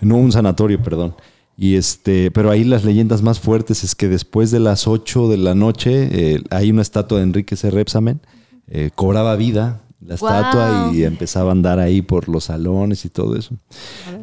[0.00, 1.14] no un sanatorio, perdón.
[1.56, 5.36] Y este, pero ahí las leyendas más fuertes es que después de las 8 de
[5.36, 7.70] la noche eh, hay una estatua de Enrique C.
[7.70, 8.20] Repsamen,
[8.66, 13.36] eh, cobraba vida la estatua y empezaba a andar ahí por los salones y todo
[13.36, 13.54] eso.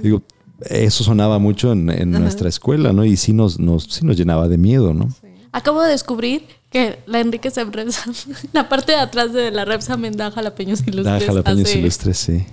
[0.01, 0.21] Digo,
[0.61, 3.05] eso sonaba mucho en, nuestra escuela, ¿no?
[3.05, 5.09] Y sí nos, nos, sí nos llenaba de miedo, ¿no?
[5.51, 7.65] Acabo de descubrir que la Enrique se
[8.53, 11.05] la parte de atrás de la Repsa da jalapeños ilustres.
[11.05, 12.45] Da jalapeños ilustres, sí.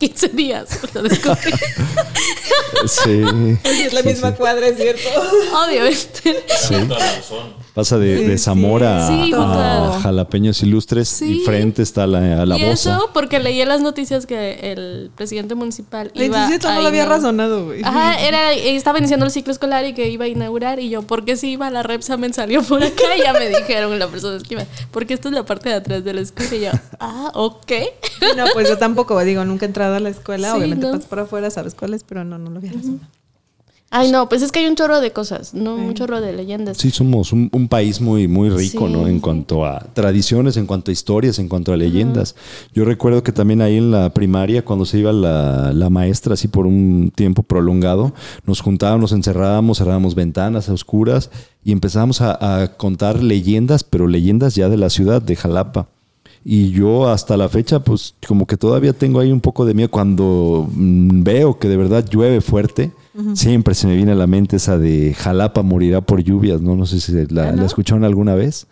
[0.00, 1.52] 15 días lo descubrí.
[2.86, 3.22] sí.
[3.64, 5.08] Es la misma cuadra, es cierto.
[5.66, 6.42] Obviamente.
[6.58, 6.74] Sí.
[7.74, 13.60] Pasa de, Zamora a, Jalapeños Ilustres y frente está la, la Y eso porque leí
[13.60, 17.82] en las noticias que el presidente municipal iba a no lo había razonado, güey.
[17.84, 21.24] Ajá, era, estaba iniciando el ciclo escolar y que iba a inaugurar y yo, ¿por
[21.24, 23.16] qué si iba la Repsamen salió por acá?
[23.16, 26.04] Y ya me dijeron la persona que iba, porque esto es la parte de atrás
[26.04, 27.72] de la escuela y yo, ah, ok.
[28.36, 31.50] No, pues yo tampoco, digo, nunca he entrado a la escuela, obviamente pasas por afuera,
[31.50, 33.06] sabes cuáles, pero no, no lo había razonado.
[33.92, 35.74] Ay, no, pues es que hay un chorro de cosas, ¿no?
[35.74, 36.76] Un chorro de leyendas.
[36.76, 39.08] Sí, somos un, país muy, muy rico, ¿no?
[39.08, 42.36] En cuanto a tradiciones, en cuanto a historias, en cuanto a leyendas.
[42.72, 46.68] Yo recuerdo que también ahí en la primaria, cuando se iba la, maestra así por
[46.68, 48.14] un tiempo prolongado,
[48.46, 51.30] nos juntábamos, nos encerrábamos, cerrábamos ventanas a oscuras
[51.64, 55.88] y empezábamos a, a contar leyendas, pero leyendas ya de la ciudad, de Jalapa.
[56.44, 59.90] Y yo hasta la fecha, pues como que todavía tengo ahí un poco de miedo
[59.90, 62.92] cuando mm, veo que de verdad llueve fuerte
[63.34, 66.76] Siempre se me viene a la mente esa de Jalapa morirá por lluvias, ¿no?
[66.76, 68.66] No sé si la, escucharon alguna vez.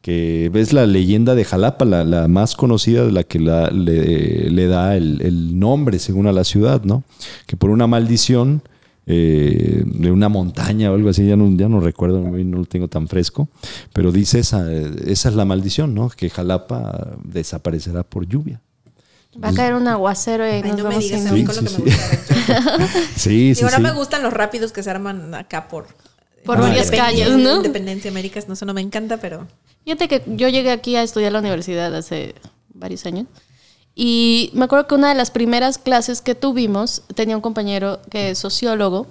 [0.00, 5.58] Que ves la leyenda de Jalapa, la, más conocida, de la que le, da el,
[5.58, 7.02] nombre según a la ciudad, ¿no?
[7.46, 8.62] Que por una maldición
[9.06, 12.88] eh, de una montaña o algo así, ya no, ya no recuerdo, no lo tengo
[12.88, 13.48] tan fresco,
[13.92, 16.08] pero dice esa, esa es la maldición, ¿no?
[16.10, 18.60] Que Jalapa desaparecerá por lluvia.
[19.42, 21.78] Va a caer un aguacero y no me digas a mí con lo que me
[21.78, 22.16] gusta.
[23.16, 25.86] sí, sí, Y ahora me gustan los rápidos que se arman acá por...
[26.44, 27.56] Por varias calles, ¿no?
[27.56, 29.46] Independencia Américas, no, eso no me encanta, pero...
[29.84, 32.34] Fíjate que yo llegué aquí a estudiar la universidad hace
[32.74, 33.26] varios años.
[33.94, 38.30] Y me acuerdo que una de las primeras clases que tuvimos tenía un compañero que
[38.30, 39.06] es sociólogo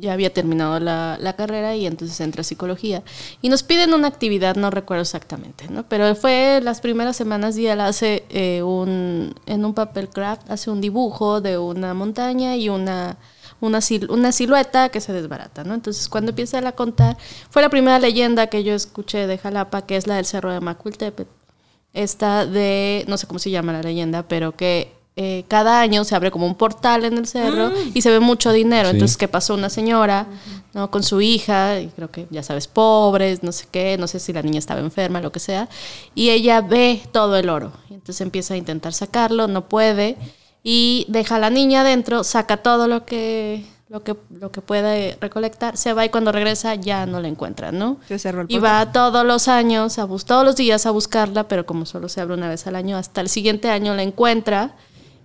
[0.00, 3.02] ya había terminado la, la, carrera y entonces entra a psicología.
[3.42, 5.84] Y nos piden una actividad, no recuerdo exactamente, ¿no?
[5.88, 10.70] Pero fue las primeras semanas y él hace eh, un, en un papel craft, hace
[10.70, 13.16] un dibujo de una montaña y una,
[13.60, 15.74] una, una silueta que se desbarata, ¿no?
[15.74, 17.16] Entonces, cuando empieza a contar,
[17.50, 20.60] fue la primera leyenda que yo escuché de Jalapa, que es la del Cerro de
[20.60, 21.37] Macuiltepet.
[21.98, 26.14] Esta de, no sé cómo se llama la leyenda, pero que eh, cada año se
[26.14, 27.90] abre como un portal en el cerro mm.
[27.92, 28.88] y se ve mucho dinero.
[28.88, 29.54] Entonces, ¿qué pasó?
[29.54, 30.28] Una señora,
[30.74, 30.92] ¿no?
[30.92, 34.32] Con su hija, y creo que, ya sabes, pobres, no sé qué, no sé si
[34.32, 35.68] la niña estaba enferma, lo que sea,
[36.14, 37.72] y ella ve todo el oro.
[37.90, 40.16] Entonces empieza a intentar sacarlo, no puede,
[40.62, 45.16] y deja a la niña adentro, saca todo lo que lo que, lo que puede
[45.20, 47.98] recolectar, se va y cuando regresa ya no la encuentra, ¿no?
[48.48, 52.20] y va todos los años, a todos los días a buscarla, pero como solo se
[52.20, 54.74] abre una vez al año, hasta el siguiente año la encuentra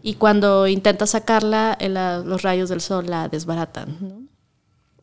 [0.02, 1.78] y cuando intenta sacarla,
[2.26, 4.24] los rayos del sol la desbaratan, ¿no?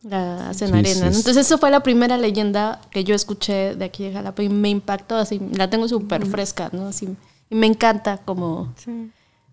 [0.03, 1.07] La hacen arena.
[1.07, 4.69] Entonces, eso fue la primera leyenda que yo escuché de aquí de Jalapa y me
[4.69, 6.87] impactó, así, la tengo súper fresca, ¿no?
[6.87, 7.15] Así,
[7.51, 8.73] y me encanta como...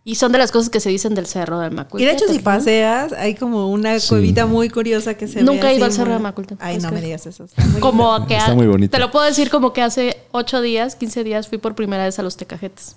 [0.08, 2.02] Y son de las cosas que se dicen del cerro del Maculte.
[2.02, 5.74] Y de hecho, si paseas, hay como una cuevita muy curiosa que se Nunca he
[5.74, 6.56] ido al cerro del Maculte.
[6.60, 7.44] Ay, no me digas eso.
[7.78, 8.90] como que está muy bonito.
[8.90, 12.18] Te lo puedo decir como que hace 8 días, 15 días fui por primera vez
[12.18, 12.96] a los Tecajetes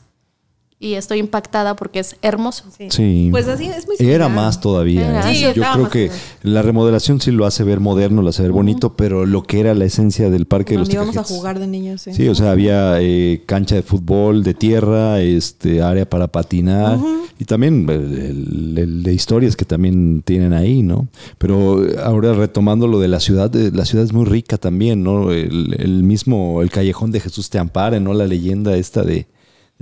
[0.82, 2.64] y estoy impactada porque es hermoso.
[2.90, 3.28] Sí.
[3.30, 5.30] Pues así es muy Era más todavía.
[5.32, 5.54] ¿eh?
[5.56, 6.10] Yo creo que
[6.42, 9.76] la remodelación sí lo hace ver moderno, lo hace ver bonito, pero lo que era
[9.76, 12.08] la esencia del parque de los íbamos a jugar de niños.
[12.12, 16.98] Sí, o sea, había eh, cancha de fútbol, de tierra, este área para patinar
[17.38, 21.08] y también el, de historias que también tienen ahí, ¿no?
[21.38, 25.32] Pero ahora retomando lo de la ciudad, eh, la ciudad es muy rica también, ¿no?
[25.32, 28.16] El, el mismo, el callejón de Jesús te ampare, ¿no?
[28.16, 29.28] La leyenda esta de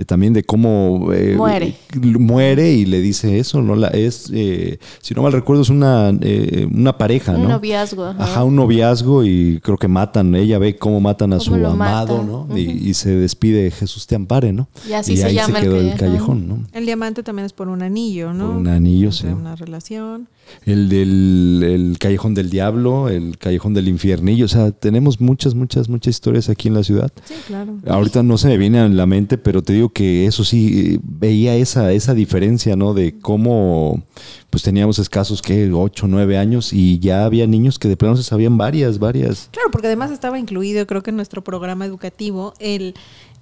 [0.04, 1.74] también de cómo eh, muere.
[2.18, 3.76] muere y le dice eso, ¿no?
[3.76, 7.40] La, es, eh, si no mal recuerdo, es una, eh, una pareja, ¿no?
[7.40, 8.04] Un noviazgo.
[8.06, 8.44] Ajá.
[8.44, 12.56] un noviazgo y creo que matan, ella ve cómo matan a su amado, ¿no?
[12.56, 14.68] y, se despide Jesús te ampare, ¿no?
[14.88, 16.58] Y así se ahí llama se quedó el, callejón, ¿no?
[16.72, 18.48] El diamante también es por un anillo, ¿no?
[18.48, 19.26] Por un anillo, sí.
[19.26, 20.28] Una relación
[20.64, 24.44] el del el Callejón del Diablo, el Callejón del Infiernillo.
[24.44, 27.12] O sea, tenemos muchas, muchas, muchas historias aquí en la ciudad.
[27.24, 27.78] Sí, claro.
[27.86, 31.56] Ahorita no se me viene a la mente, pero te digo que eso sí, veía
[31.56, 32.94] esa, esa diferencia, ¿no?
[32.94, 34.02] De cómo
[34.50, 38.24] pues teníamos escasos, que ocho nueve años y ya había niños que de plano se
[38.24, 39.48] sabían varias, varias.
[39.52, 42.94] Claro, porque además estaba incluido, creo que en nuestro programa educativo, el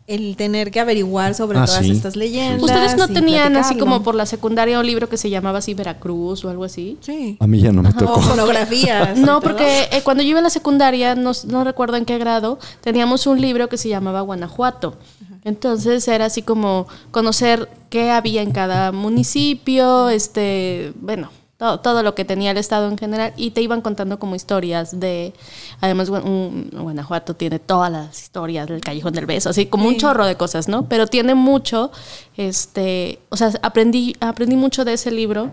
[0.08, 2.62] el tener que averiguar sobre ah, todas estas leyendas.
[2.62, 6.46] ¿Ustedes no tenían así como por la secundaria un libro que se llamaba así Veracruz
[6.46, 6.96] o algo así?
[7.02, 7.36] Sí.
[7.38, 8.18] A mí ya no me tocó.
[8.22, 9.18] fonografías.
[9.18, 12.58] no, porque eh, cuando yo iba a la secundaria, no, no, recuerdo en qué grado,
[12.80, 14.96] teníamos un libro que se llamaba Guanajuato.
[15.44, 22.24] Entonces era así como conocer qué había en cada municipio, este, bueno, todo, lo que
[22.24, 25.34] tenía el Estado en general, y te iban contando como historias de,
[25.80, 30.36] además Guanajuato tiene todas las historias del Callejón del Beso, así como un chorro de
[30.36, 30.88] cosas, ¿no?
[30.88, 31.90] Pero tiene mucho,
[32.36, 35.50] este, o sea, aprendí, aprendí mucho de ese libro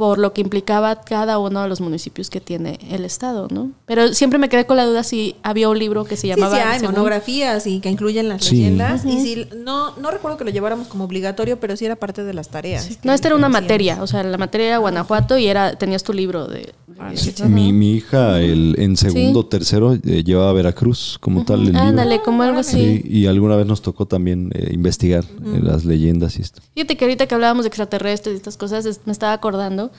[0.00, 3.72] por lo que implicaba cada uno de los municipios que tiene el estado, ¿no?
[3.84, 6.56] Pero siempre me quedé con la duda si había un libro que se llamaba...
[6.56, 9.04] Sí, sí hay monografías y que incluyen las leyendas.
[9.04, 12.32] Y si, no, no recuerdo que lo lleváramos como obligatorio, pero sí era parte de
[12.32, 12.88] las tareas.
[13.02, 16.14] No, esta era una materia, o sea, la materia era Guanajuato y era tenías tu
[16.14, 16.72] libro de...
[16.98, 17.12] Ah,
[17.48, 22.20] mi, mi, hija el, en segundo, tercero, eh, llevaba a Veracruz como tal el Ándale,
[22.20, 23.02] como algo así.
[23.06, 26.60] y alguna vez nos tocó también eh, investigar eh, las leyendas y esto.
[26.74, 29.89] Fíjate que ahorita que hablábamos de extraterrestres y estas cosas, me estaba acordando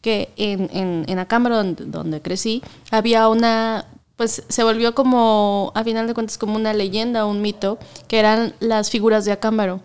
[0.00, 3.86] que en, en, en Acámbaro, donde, crecí, había una
[4.16, 8.52] pues se volvió como, a final de cuentas, como una leyenda, un mito, que eran
[8.60, 9.80] las figuras de Acámbaro.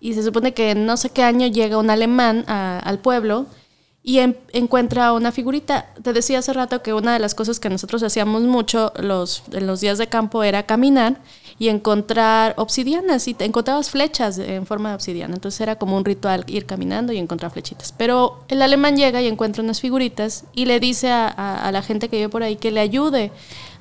[0.00, 3.46] Y se supone que en no sé qué año llega un alemán al pueblo
[4.02, 4.18] y
[4.52, 5.94] encuentra una figurita.
[6.02, 9.68] Te decía hace rato que una de las cosas que nosotros hacíamos mucho los, en
[9.68, 11.20] los días de campo era caminar
[11.60, 15.34] y encontrar obsidianas y te encontrabas flechas en forma de obsidiana.
[15.34, 17.92] Entonces era como un ritual ir caminando y encontrar flechitas.
[17.92, 22.16] Pero el alemán llega y encuentra unas figuritas y le dice a, la gente que
[22.16, 23.30] vive por ahí que le ayude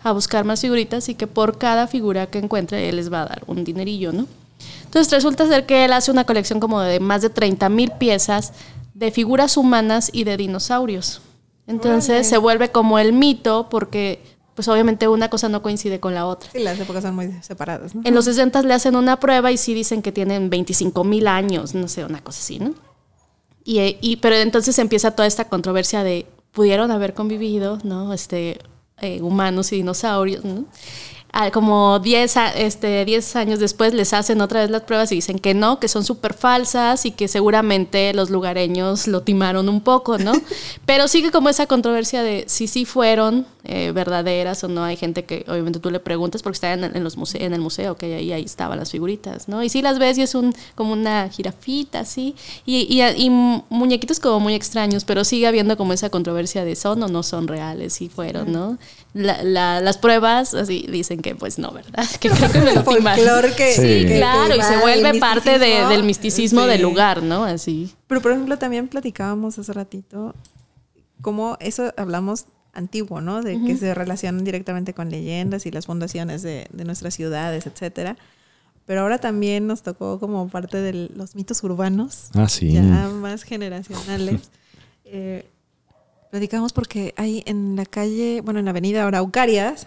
[0.04, 3.28] a buscar más figuritas y que por cada figura que encuentre él les va a
[3.28, 4.28] dar un dinerillo, ¿no?
[4.84, 8.52] Entonces resulta ser que él hace una colección como de más de 30 mil piezas
[8.94, 11.22] de figuras humanas y de dinosaurios.
[11.66, 14.22] Entonces se vuelve como el mito porque
[14.60, 16.52] pues obviamente una cosa no coincide con la otra.
[16.52, 17.94] Sí, las épocas son muy separadas.
[18.04, 21.76] En los 60 le hacen una prueba y sí dicen que tienen 25 mil años,
[21.76, 22.74] no sé, una cosa así, ¿no?
[23.64, 28.12] Y, pero entonces empieza toda esta controversia de pudieron haber convivido, ¿no?
[28.12, 28.60] Este,
[29.00, 30.66] eh, humanos y dinosaurios, ¿no?
[31.54, 35.54] como 10 este, diez años después les hacen otra vez las pruebas y dicen que
[35.54, 40.34] no, que son súper falsas y que seguramente los lugareños lo timaron un poco, ¿no?
[40.86, 44.84] Pero sigue como esa controversia de si sí fueron eh, verdaderas o no.
[44.84, 48.16] Hay gente que obviamente tú le preguntas porque está en, los en el museo, que
[48.16, 49.62] ahí, ahí estaban las figuritas, ¿no?
[49.62, 52.36] Y sí las ves y es un, como una jirafita, así.
[52.66, 57.04] Y, y, y muñequitos como muy extraños, pero sigue habiendo como esa controversia de son
[57.04, 58.80] o no son reales, si fueron, ¿no?
[59.14, 62.06] las pruebas así dicen que pues no, ¿verdad?
[62.20, 62.84] Que creo que me lo
[63.56, 67.44] que, sí, claro, y se vuelve parte del misticismo del lugar, ¿no?
[67.44, 67.94] Así.
[68.08, 70.34] Pero por ejemplo también platicábamos hace ratito
[71.22, 73.42] cómo eso hablamos antiguo, ¿no?
[73.42, 78.18] De que se relacionan directamente con leyendas y las fundaciones de, nuestras ciudades, etcétera.
[78.86, 82.74] Pero ahora también nos tocó como parte de los mitos urbanos, ah, sí.
[82.74, 84.50] ya más generacionales.
[85.06, 85.46] eh,
[86.32, 89.86] platicamos porque hay en la calle, bueno, en la avenida Araucarias,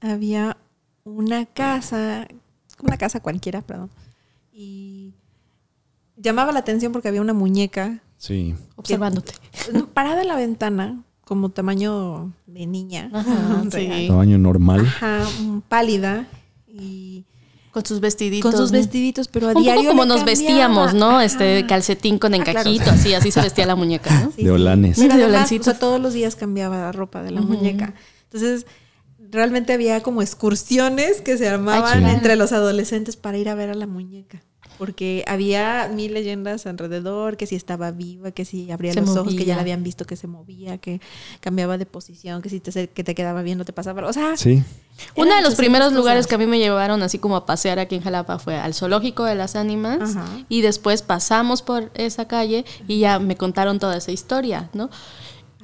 [0.00, 0.56] había
[1.04, 2.28] una casa,
[2.82, 3.90] una casa cualquiera, perdón,
[4.52, 5.12] y
[6.16, 8.02] llamaba la atención porque había una muñeca.
[8.18, 8.54] Sí.
[8.76, 9.32] Observándote.
[9.94, 13.08] Parada en la ventana, como tamaño de niña.
[14.08, 14.80] Tamaño normal.
[14.80, 15.24] Ajá,
[15.68, 16.26] pálida
[16.66, 17.24] y
[17.70, 18.50] con sus vestiditos.
[18.50, 19.82] Con sus vestiditos, pero a Un diario.
[19.82, 21.20] Poco como nos vestíamos, ¿no?
[21.20, 24.32] Este calcetín con ah, encajito, así, así se vestía la muñeca, ¿no?
[24.36, 24.98] de olanes.
[24.98, 27.94] de todos los días cambiaba la ropa de la muñeca.
[28.24, 28.66] Entonces,
[29.30, 33.74] realmente había como excursiones que se armaban entre los adolescentes para ir a ver a
[33.74, 34.42] la muñeca
[34.80, 39.44] porque había mil leyendas alrededor, que si estaba viva, que si abría los ojos, que
[39.44, 41.02] ya la habían visto que se movía, que
[41.40, 44.38] cambiaba de posición, que si te, que te quedaba viendo te pasaba, o sea...
[44.38, 44.64] Sí.
[45.16, 47.96] Uno de los primeros lugares que a mí me llevaron así como a pasear aquí
[47.96, 50.16] en Jalapa fue al zoológico de las ánimas
[50.48, 54.88] y después pasamos por esa calle y ya me contaron toda esa historia, ¿no?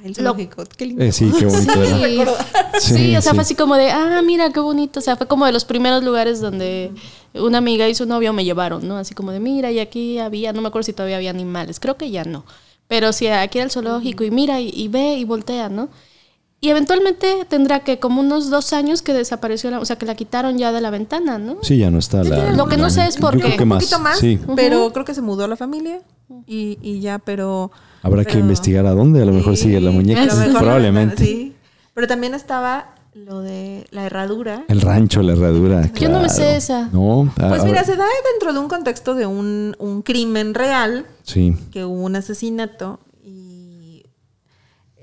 [0.03, 1.03] El zoológico, qué lindo.
[1.03, 2.35] Eh, sí, qué bonito.
[2.79, 4.99] Sí, sí, o sea, fue así como de, ah, mira, qué bonito.
[4.99, 6.91] O sea, fue como de los primeros lugares donde
[7.33, 8.97] una amiga y su novio me llevaron, ¿no?
[8.97, 11.97] Así como de, mira, y aquí había, no me acuerdo si todavía había animales, creo
[11.97, 12.45] que ya no.
[12.87, 15.89] Pero sí, aquí era el zoológico y mira y, ve y voltea, ¿no?
[16.59, 20.15] Y eventualmente tendrá que como unos dos años que desapareció, la, o sea, que la
[20.15, 21.57] quitaron ya de la ventana, ¿no?
[21.61, 22.51] Sí, ya no está la...
[22.53, 23.61] Lo que no sé es por qué.
[23.61, 24.19] Un poquito más,
[24.55, 26.01] pero creo que se mudó la familia
[26.45, 27.71] y, y ya, pero...
[28.01, 31.25] Habrá que investigar a dónde, a lo mejor sigue la muñeca, probablemente.
[31.25, 31.55] Sí,
[31.93, 34.65] pero también estaba lo de la herradura.
[34.67, 35.91] El rancho, la herradura.
[35.93, 36.89] Yo no me sé esa.
[36.91, 37.31] No.
[37.35, 41.05] Pues mira, se da dentro de un contexto de un, un crimen real.
[41.23, 41.55] Sí.
[41.71, 44.03] Que hubo un asesinato y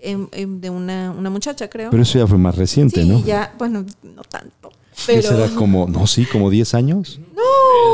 [0.02, 1.90] de una, una, muchacha, creo.
[1.90, 3.24] Pero eso ya fue más reciente, sí, ¿no?
[3.24, 4.70] ya, bueno, no tanto.
[5.06, 5.22] Pero...
[5.22, 7.20] ¿Será como, no, sí, como 10 años?
[7.34, 7.42] No.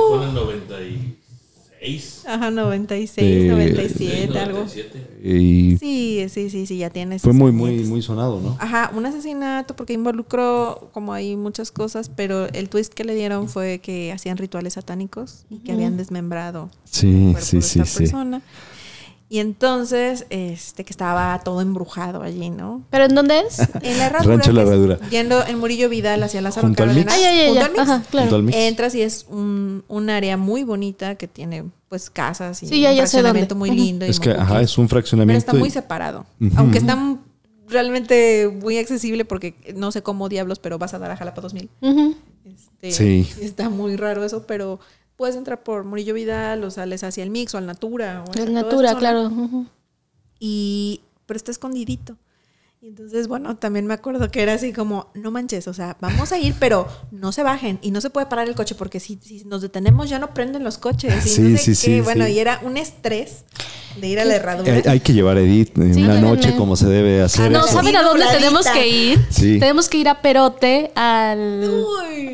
[0.08, 1.19] Fue en el 90 y...
[2.26, 4.66] Ajá, 96, 97, algo.
[5.22, 7.22] Y sí, sí, sí, sí, ya tienes.
[7.22, 8.56] Fue muy, muy, muy sonado, ¿no?
[8.60, 13.48] Ajá, un asesinato porque involucró como hay muchas cosas, pero el twist que le dieron
[13.48, 17.98] fue que hacían rituales satánicos y que habían desmembrado sí, sí, sí, sí.
[17.98, 18.42] persona.
[19.32, 22.82] Y entonces, este, que estaba todo embrujado allí, ¿no?
[22.90, 23.60] ¿Pero en dónde es?
[23.80, 24.34] En la herradura.
[24.34, 24.98] Rancho La Herradura.
[25.08, 27.12] Yendo en Murillo Vidal hacia la Junto al Mix.
[27.12, 28.44] Ay, ay, ay, Ajá, claro.
[28.52, 32.96] Entras y es un, un, área muy bonita que tiene, pues, casas y sí, un
[32.96, 34.04] fraccionamiento muy lindo.
[34.04, 35.46] Es que, ajá, es un fraccionamiento.
[35.46, 36.26] Pero está muy separado.
[36.56, 36.98] Aunque está
[37.68, 41.70] realmente muy accesible porque no sé cómo diablos, pero vas a dar a Jalapa 2000.
[42.44, 43.30] este, sí.
[43.40, 44.80] Está muy raro eso, pero
[45.20, 48.24] puedes entrar por Murillo Vidal o sales hacia el Mix o al Natura.
[48.26, 49.30] O el Natura, claro.
[50.38, 52.16] Y, pero está escondidito.
[52.82, 56.32] Y entonces, bueno, también me acuerdo que era así como, no manches, o sea, vamos
[56.32, 59.18] a ir, pero no se bajen y no se puede parar el coche porque si,
[59.20, 61.26] si nos detenemos ya no prenden los coches.
[61.26, 62.00] Y sí, no sé sí, qué.
[62.00, 63.44] bueno, y era un estrés
[64.00, 64.78] de ir a la herradura.
[64.78, 67.50] Eh, hay, que llevar a Edith en una noche como se debe hacer.
[67.50, 69.28] no, ¿saben a dónde tenemos que ir?
[69.36, 71.84] Tenemos que ir a Perote al,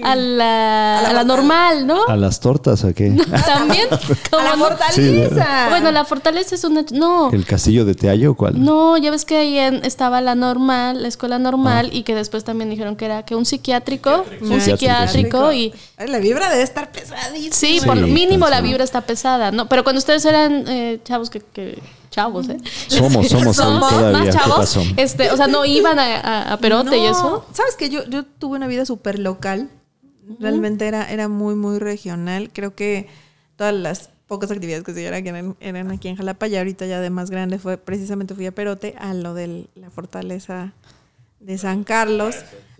[0.04, 2.06] a, la, a, la, normal, ¿no?
[2.06, 3.10] ¿A las tortas o qué?
[3.46, 3.88] También.
[4.32, 5.66] a la fortaleza.
[5.70, 6.84] bueno, la fortaleza es una...
[6.92, 7.32] No.
[7.32, 8.62] ¿El castillo de Teallo cuál?
[8.62, 11.96] No, ya ves que ahí estaba la normal, la escuela normal, ah.
[11.96, 15.74] y que después también dijeron que era que un psiquiátrico, un psiquiátrico, y...
[15.98, 17.54] La vibra debe estar pesadísima.
[17.54, 19.68] Sí, por lo mínimo la vibra está pesada, ¿no?
[19.68, 21.42] Pero cuando ustedes eran eh, chavos que,
[22.10, 22.58] chavos, ¿eh?
[22.88, 24.18] Somos, somos, todavía.
[24.18, 24.78] más chavos.
[24.96, 27.46] Este, o sea, no iban a, Perote y eso.
[27.52, 29.70] Sabes que yo, yo tuve una vida súper local.
[30.40, 32.50] Realmente era, era muy, muy regional.
[32.52, 33.08] Creo que
[33.56, 37.00] todas las pocas actividades que se hicieron eran, eran aquí en Jalapa y ahorita ya
[37.00, 40.72] de más grande fue precisamente fui a Perote a lo de la fortaleza
[41.40, 42.36] de San Carlos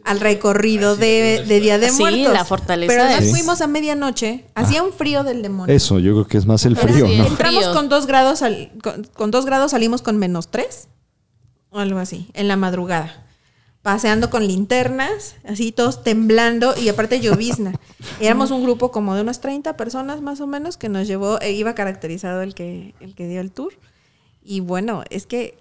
[0.07, 2.21] al recorrido de, Día de Muertos.
[2.21, 2.93] Sí, la fortaleza.
[2.93, 4.45] Pero además fuimos a medianoche.
[4.55, 5.75] Hacía un frío del demonio.
[5.75, 7.27] Eso, yo creo que es más el frío, ¿no?
[7.27, 8.43] Entramos con dos grados,
[9.15, 10.89] con, dos grados salimos con menos tres.
[11.71, 13.26] O algo así, en la madrugada.
[13.87, 17.73] Paseando con linternas, así todos temblando y aparte llovizna.
[18.19, 21.53] Éramos un grupo como de unas 30 personas más o menos que nos llevó, e
[21.53, 23.75] iba caracterizado el que, el que dio el tour.
[24.43, 25.57] Y bueno, es que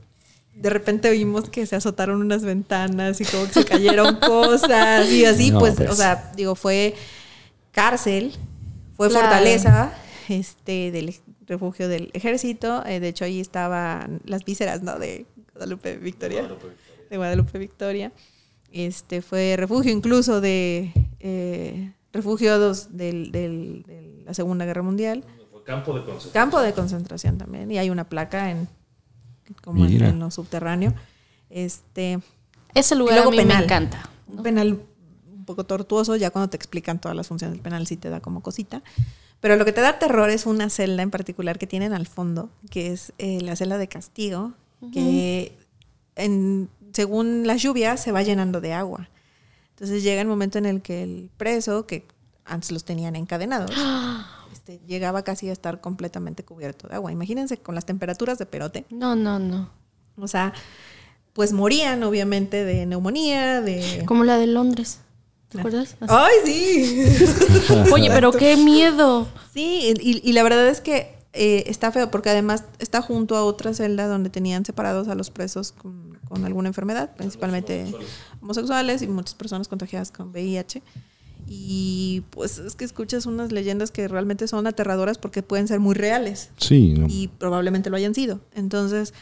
[0.55, 5.23] de repente vimos que se azotaron unas ventanas y como que se cayeron cosas y
[5.23, 6.95] así, pues, pues, o sea, digo, fue
[7.73, 8.33] cárcel,
[8.97, 9.93] fue fortaleza
[10.29, 12.83] este, del refugio del ejército.
[12.87, 14.97] Eh, de hecho, ahí estaban las vísceras, ¿no?
[14.97, 16.49] De Guadalupe Victoria
[17.09, 18.11] de Guadalupe Victoria.
[18.71, 25.23] Este fue refugio incluso de eh, refugiados de la Segunda Guerra Mundial.
[25.65, 26.33] campo de concentración.
[26.33, 27.71] Campo de concentración también.
[27.71, 28.67] Y hay una placa en
[29.63, 30.93] como en, lo subterráneo.
[31.49, 32.19] Este,
[32.73, 34.09] Ese lugar a mí me encanta.
[34.27, 34.79] Un penal
[35.31, 38.19] un poco tortuoso, ya cuando te explican todas las funciones del penal sí te da
[38.19, 38.81] como cosita.
[39.39, 42.49] Pero lo que te da terror es una celda en particular que tienen al fondo,
[42.71, 44.53] que es eh, la celda de castigo,
[44.91, 45.57] que
[46.15, 49.09] en según las lluvias, se va llenando de agua.
[49.71, 52.07] Entonces llega el momento en el que el preso, que
[52.45, 53.71] antes los tenían encadenados,
[54.53, 57.11] este, llegaba casi a estar completamente cubierto de agua.
[57.11, 58.85] Imagínense con las temperaturas de perote.
[58.89, 59.69] No, no, no.
[60.17, 60.53] O sea,
[61.33, 64.03] pues morían obviamente de neumonía, de...
[64.05, 64.99] Como la de Londres.
[65.49, 65.97] ¿Te acuerdas?
[66.07, 67.05] ¡Ay, sí!
[67.91, 69.27] Oye, pero qué miedo.
[69.53, 73.43] Sí, y, y, la verdad es que eh, está feo porque además está junto a
[73.43, 77.93] otra celda donde tenían separados a los presos con, alguna enfermedad, principalmente
[78.41, 80.81] homosexuales y muchas personas contagiadas con VIH.
[81.47, 85.93] Y pues es que escuchas unas leyendas que realmente son aterradoras porque pueden ser muy
[85.93, 86.49] reales.
[86.57, 86.95] Sí.
[87.07, 88.39] Y probablemente lo hayan sido.
[88.55, 89.13] Entonces,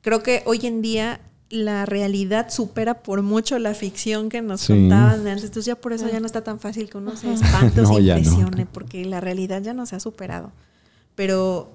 [0.00, 5.24] creo que hoy en día la realidad supera por mucho la ficción que nos contaban
[5.24, 5.44] de antes.
[5.44, 8.00] Entonces ya por eso ya no está tan fácil que uno se espante o se
[8.00, 10.52] impresione, porque la realidad ya no se ha superado.
[11.14, 11.72] Pero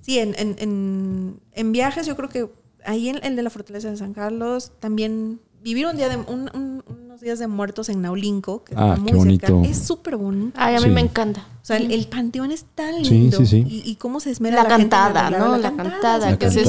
[0.00, 2.50] sí, en, en, en, viajes yo creo que
[2.84, 7.20] ahí en el de la Fortaleza de San Carlos también vivir un día de, unos
[7.20, 9.62] días de muertos en Naulinco, que ah, muy bonito.
[9.64, 10.58] es súper bonito.
[10.60, 11.46] Ay, a mí me encanta.
[11.62, 13.38] O sea, el, panteón es tan lindo.
[13.38, 15.56] Sí, sí, y, y, cómo se esmera la, la cantada, ¿no?
[15.56, 16.68] La, cantada, que es, es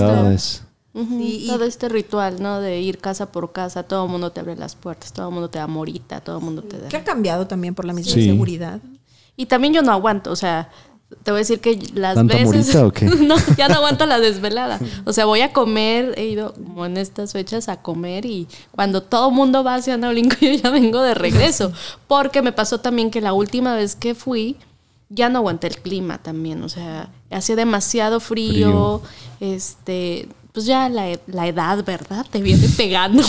[1.48, 2.62] todo este ritual, ¿no?
[2.62, 5.50] De ir casa por casa, todo el mundo te abre las puertas, todo el mundo
[5.50, 6.90] te da morita, todo el mundo te da.
[6.90, 8.80] Que ha cambiado también por la misma seguridad.
[9.36, 10.70] Y también yo no aguanto, o sea,
[11.24, 12.46] te voy a decir que las veces.
[12.46, 13.06] Morita, o qué?
[13.06, 14.80] no, ya no aguanto la desvelada.
[15.06, 19.04] O sea, voy a comer, he ido como en estas fechas a comer y cuando
[19.04, 21.72] todo mundo va hacia Naulinco, yo ya vengo de regreso.
[22.08, 24.58] Porque me pasó también que la última vez que fui,
[25.10, 26.64] ya no aguanté el clima también.
[26.64, 29.02] O sea, hacía demasiado frío,
[29.40, 32.28] este pues ya la, edad, ¿verdad?
[32.30, 33.24] Te viene pegando.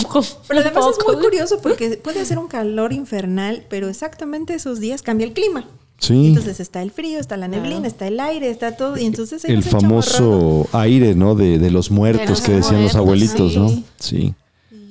[0.47, 5.01] Pero además es muy curioso porque puede hacer un calor infernal, pero exactamente esos días
[5.01, 5.65] cambia el clima.
[6.09, 8.97] Entonces está el frío, está la neblina, está el aire, está todo.
[8.97, 11.35] Y entonces el famoso aire, ¿no?
[11.35, 13.69] De, de los muertos que decían los abuelitos, ¿no?
[13.97, 14.33] Sí.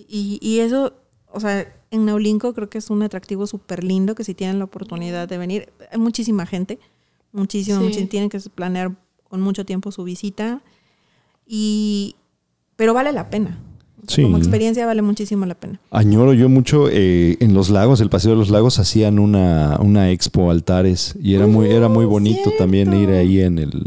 [0.08, 0.94] Y, y, eso,
[1.32, 4.64] o sea, en Naulinco creo que es un atractivo súper lindo que si tienen la
[4.64, 6.78] oportunidad de venir, hay muchísima gente,
[7.32, 8.92] muchísima, muchísima, tienen que planear
[9.28, 10.62] con mucho tiempo su visita.
[11.46, 12.16] Y,
[12.76, 13.58] pero vale la pena.
[14.06, 15.80] Como experiencia vale muchísimo la pena.
[15.90, 20.10] Añoro yo mucho eh, en los lagos, el Paseo de los Lagos hacían una, una
[20.10, 23.84] expo altares y era muy era muy bonito también ir ahí en, el,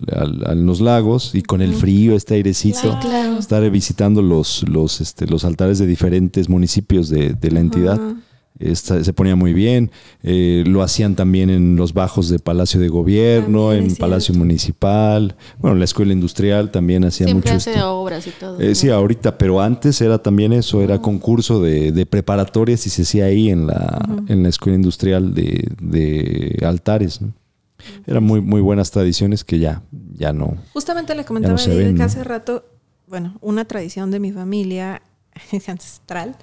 [0.66, 2.98] los lagos y con el frío, este airecito,
[3.38, 8.00] estar visitando los, los, este, los altares de diferentes municipios de, la entidad
[8.74, 9.92] se ponía muy bien.
[10.24, 15.36] Eh, lo hacían también en los bajos de Palacio de Gobierno, en Palacio Municipal.
[15.60, 17.70] Bueno, la Escuela Industrial también hacía Siempre mucho.
[17.70, 18.60] hace obras y todo.
[18.60, 23.04] Eh, sí, ahorita, pero antes era también eso, era concurso de, de, preparatorias y se
[23.04, 27.20] hacía ahí en la, en la Escuela Industrial de, de altares.
[28.06, 29.84] Eran muy, muy buenas tradiciones que ya,
[30.14, 30.58] ya no.
[30.74, 32.66] Justamente le comentaba que hace rato,
[33.08, 35.02] bueno, una tradición de mi familia
[35.68, 36.36] ancestral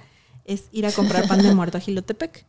[0.45, 2.45] es ir a comprar pan de muerto a Gilotepec.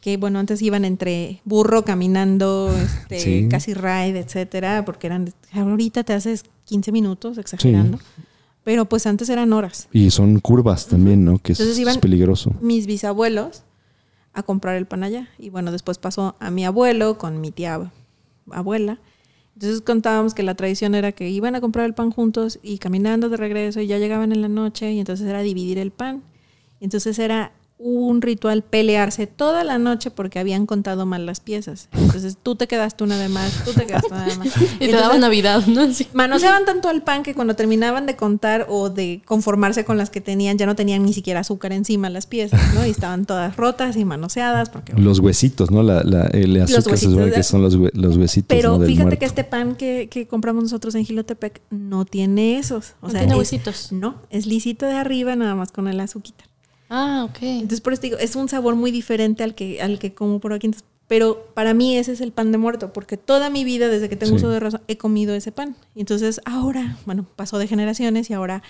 [0.00, 6.12] Que bueno, antes iban entre burro caminando, este, casi ride, etcétera, porque eran, ahorita te
[6.12, 7.98] haces 15 minutos, exagerando.
[8.64, 9.88] Pero pues antes eran horas.
[9.92, 11.38] Y son curvas también, ¿no?
[11.38, 12.52] Que es, peligroso.
[12.60, 13.62] Mis bisabuelos
[14.34, 15.28] a comprar el pan allá.
[15.38, 17.90] Y bueno, después pasó a mi abuelo con mi tía
[18.50, 18.98] abuela.
[19.54, 23.28] Entonces contábamos que la tradición era que iban a comprar el pan juntos y caminando
[23.28, 26.22] de regreso y ya llegaban en la noche y entonces era dividir el pan.
[26.84, 31.88] Entonces era un ritual pelearse toda la noche porque habían contado mal las piezas.
[31.92, 34.48] Entonces tú te quedaste una de más, tú te quedaste una de más.
[34.80, 35.88] y te daban Navidad, ¿no?
[36.12, 40.20] Manoseaban tanto al pan que cuando terminaban de contar o de conformarse con las que
[40.20, 42.86] tenían, ya no tenían ni siquiera azúcar encima las piezas, ¿no?
[42.86, 44.70] Y estaban todas rotas y manoseadas.
[44.70, 45.82] Porque, los huesitos, ¿no?
[45.82, 46.00] La,
[46.32, 48.56] el azúcar se supone que son los, los huesitos.
[48.56, 52.94] Pero fíjate que este pan que, que, compramos nosotros en Gilotepec no tiene esos.
[53.00, 53.90] O no sea, tiene huesitos.
[53.90, 56.53] No, es lisito de arriba nada más con el azúcar.
[56.88, 57.38] Ah, ok.
[57.42, 60.52] Entonces, por eso digo, es un sabor muy diferente al que, al que como por
[60.52, 60.70] aquí.
[61.06, 64.16] Pero para mí ese es el pan de muerto, porque toda mi vida, desde que
[64.16, 65.76] tengo uso de razón, he comido ese pan.
[65.94, 68.62] Y entonces ahora, bueno, pasó de generaciones y ahora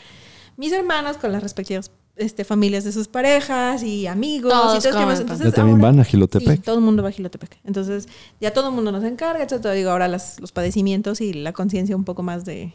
[0.57, 4.53] mis hermanos con las respectivas este, familias de sus parejas y amigos.
[4.53, 6.57] Todos y todo entonces, ya también van a Gilotepec.
[6.57, 7.59] Sí, todo el mundo va a Gilotepec.
[7.65, 8.09] Entonces,
[8.41, 11.97] ya todo el mundo nos encarga, todo Digo, ahora las, los padecimientos y la conciencia
[11.97, 12.73] un poco más de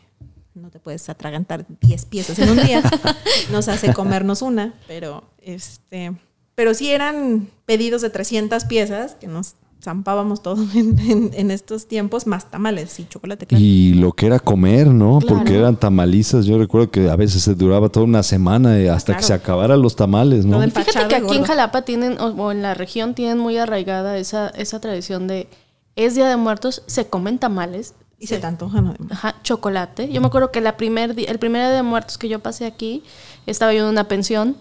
[0.59, 2.81] no te puedes atragantar 10 piezas en un día.
[3.51, 6.13] nos hace comernos una, pero este
[6.55, 12.51] pero sí eran pedidos de 300 piezas que nos zampábamos todo en, estos tiempos, más
[12.51, 13.47] tamales y chocolate.
[13.57, 15.19] Y lo que era comer, ¿no?
[15.19, 16.45] Porque eran tamalizas.
[16.45, 19.81] Yo recuerdo que a veces se duraba toda una semana eh, hasta que se acabaran
[19.81, 20.61] los tamales, ¿no?
[20.61, 24.81] Fíjate que aquí en Jalapa tienen, o, en la región tienen muy arraigada esa, esa
[24.81, 25.47] tradición de
[25.95, 27.93] es Día de Muertos, se comen tamales.
[28.19, 30.09] Y se, te antojan Ajá, chocolate.
[30.11, 33.03] Yo me acuerdo que la primer, el primer Día de Muertos que yo pasé aquí,
[33.45, 34.57] estaba yo en una pensión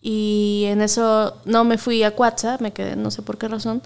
[0.00, 3.82] y en eso no me fui a Cuatza, me quedé, no sé por qué razón.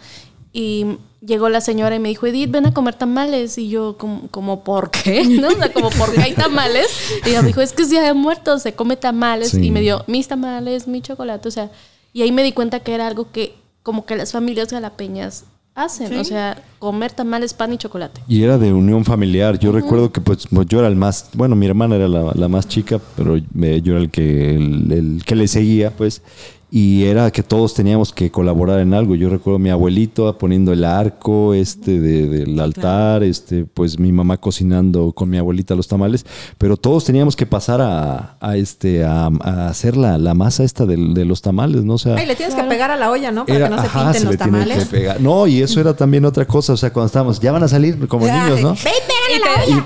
[0.53, 3.59] Y llegó la señora y me dijo, Edith, ven a comer tamales.
[3.59, 5.25] Y yo, como, como ¿por qué?
[5.29, 5.49] ¿No?
[5.49, 6.87] O sea, como, ¿por qué hay tamales?
[7.27, 9.55] Y ella me dijo, es que es Día de Muertos, se come tamales.
[9.55, 11.71] Y me dio mis tamales, mi chocolate, o sea.
[12.13, 15.45] Y ahí me di cuenta que era algo que, como que las familias galapeñas
[15.75, 18.21] hacen, o sea, comer tamales, pan y chocolate.
[18.29, 19.59] Y era de unión familiar.
[19.59, 22.69] Yo recuerdo que pues, pues, yo era el más, bueno, mi hermana era la, más
[22.69, 26.23] chica, pero yo era el que, el que le seguía, pues
[26.77, 29.15] y era que todos teníamos que colaborar en algo.
[29.15, 34.39] Yo recuerdo a mi abuelito poniendo el arco este del altar, este pues mi mamá
[34.39, 36.27] cocinando con mi abuelita los tamales,
[36.59, 39.29] pero todos teníamos que pasar a, este a,
[39.69, 41.95] hacer la, masa esta de, los tamales, ¿no?
[41.95, 43.47] O sea, Ay, le tienes que pegar a la olla, ¿no?
[43.47, 44.91] Para que no se pinten los tamales.
[45.21, 48.09] No, y eso era también otra cosa, o sea, cuando estábamos, ya van a salir
[48.09, 48.75] como niños, ¿no?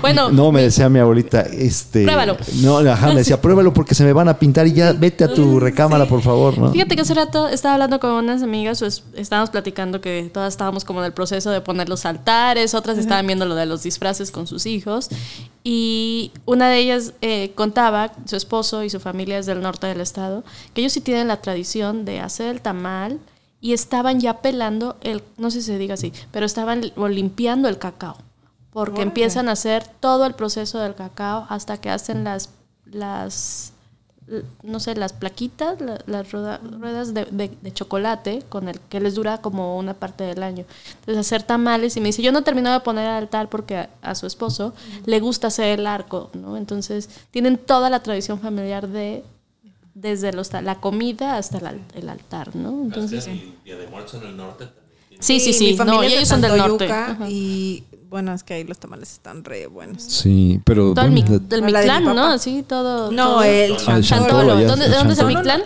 [0.01, 2.37] Bueno, no me decía mi abuelita, este, pruébalo.
[2.61, 5.33] No, ajá, me decía, "Pruébalo porque se me van a pintar y ya vete a
[5.33, 6.71] tu recámara, por favor", ¿no?
[6.71, 10.85] Fíjate que hace rato estaba hablando con unas amigas, pues, estábamos platicando que todas estábamos
[10.85, 14.31] como en el proceso de poner los altares, otras estaban viendo lo de los disfraces
[14.31, 15.09] con sus hijos.
[15.63, 20.01] Y una de ellas eh, contaba, su esposo y su familia es del norte del
[20.01, 23.19] estado, que ellos sí tienen la tradición de hacer el tamal
[23.61, 27.77] y estaban ya pelando el, no sé si se diga así, pero estaban limpiando el
[27.77, 28.17] cacao.
[28.85, 32.49] Porque empiezan a hacer todo el proceso del cacao hasta que hacen las,
[32.85, 33.73] las
[34.63, 39.93] no sé, las plaquitas, las ruedas de, chocolate con el que les dura como una
[39.93, 40.65] parte del año.
[40.99, 44.15] Entonces hacer tamales y me dice, yo no termino de poner el altar porque a,
[44.15, 44.73] su esposo
[45.05, 46.57] le gusta hacer el arco, ¿no?
[46.57, 49.23] Entonces tienen toda la tradición familiar de
[49.93, 52.83] desde los, la comida hasta el altar, ¿no?
[52.83, 54.88] Entonces, y Día de Muertos en el norte también.
[55.19, 56.89] Sí, sí, sí, no, ellos son del norte.
[57.27, 60.01] Y bueno, es que ahí los tamales están re buenos.
[60.01, 60.93] Sí, pero.
[60.93, 61.13] Todo el
[61.47, 62.25] del Mictlán, ¿no?
[62.25, 63.11] Así, todo.
[63.11, 64.55] No, el ah, chantolo.
[64.63, 65.61] ¿Dónde, ¿Dónde es el Mictlán?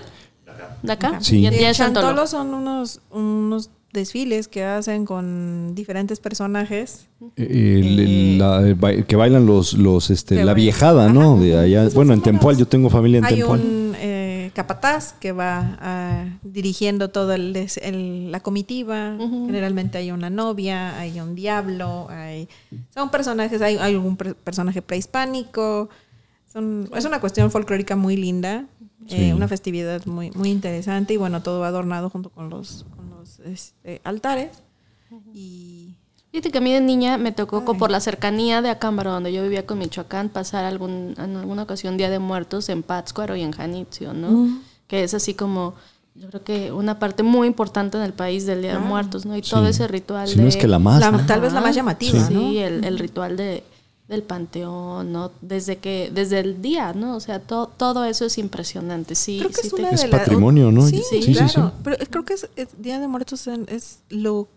[0.81, 1.19] ¿De acá?
[1.21, 1.45] Sí.
[1.45, 7.07] el chantolo son unos, unos desfiles que hacen con diferentes personajes.
[7.37, 11.37] Eh, eh, que bailan los, los este, la viejada, ¿no?
[11.37, 11.87] De allá.
[11.93, 13.61] Bueno, en Tempoal, yo tengo familia en Tempoal.
[13.61, 14.12] Hay un eh,
[14.53, 19.15] capataz que va ah, dirigiendo toda la comitiva.
[19.17, 22.47] Generalmente hay una novia, hay un diablo, hay
[22.93, 25.89] son personajes, hay, hay algún personaje prehispánico.
[26.51, 28.65] Son, es una cuestión folclórica muy linda,
[29.35, 32.85] una festividad muy, muy interesante y bueno, todo adornado junto con los,
[33.45, 34.63] este, altares.
[35.33, 35.95] Y
[36.33, 39.43] Fíjate que a mí de niña me tocó por la cercanía de Acámbaro, donde yo
[39.43, 43.51] vivía con Michoacán, pasar algún, en alguna ocasión Día de Muertos en Pátzcuaro y en
[43.51, 44.59] Janitzio, ¿no?
[44.87, 45.75] Que es así como,
[46.15, 49.37] yo creo que una parte muy importante en el país del Día de Muertos, ¿no?
[49.37, 51.01] Y todo ese ritual si no es que la más.
[51.27, 52.33] tal vez la más llamativa, sí.
[52.33, 52.49] ¿no?
[52.49, 53.63] Sí, el, el, ritual de,
[54.07, 55.31] del panteón, ¿no?
[55.41, 57.15] Desde que, desde el día, ¿no?
[57.15, 59.37] O sea, todo eso es impresionante, sí.
[59.37, 60.87] Creo que es, patrimonio, ¿no?
[60.87, 61.73] Sí, sí, claro.
[61.83, 64.47] Pero creo que es, Día de Muertos es lo,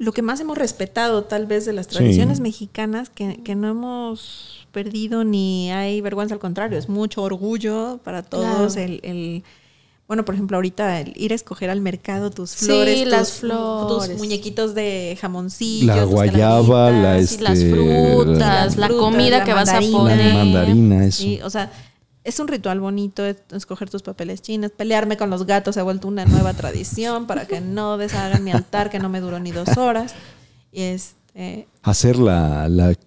[0.00, 4.66] lo que más hemos respetado, tal vez, de las tradiciones mexicanas, que, que, no hemos
[4.72, 9.44] perdido ni hay vergüenza, al contrario, es mucho orgullo para todos el, el
[10.08, 14.08] bueno, por ejemplo, ahorita el ir a escoger al mercado tus flores, sí, las flores,
[14.08, 19.80] tus muñequitos de jamoncillo, la guayaba, la este, las frutas, la, comida que vas a
[19.80, 21.22] poner, la mandarina, eso.
[21.22, 21.70] Sí, o sea,
[22.24, 26.08] es un ritual bonito escoger tus papeles chinos, pelearme con los gatos se ha vuelto
[26.08, 29.76] una nueva tradición para que no deshagan mi altar que no me duró ni dos
[29.78, 30.14] horas.
[30.72, 32.66] Y es eh, Hacer la,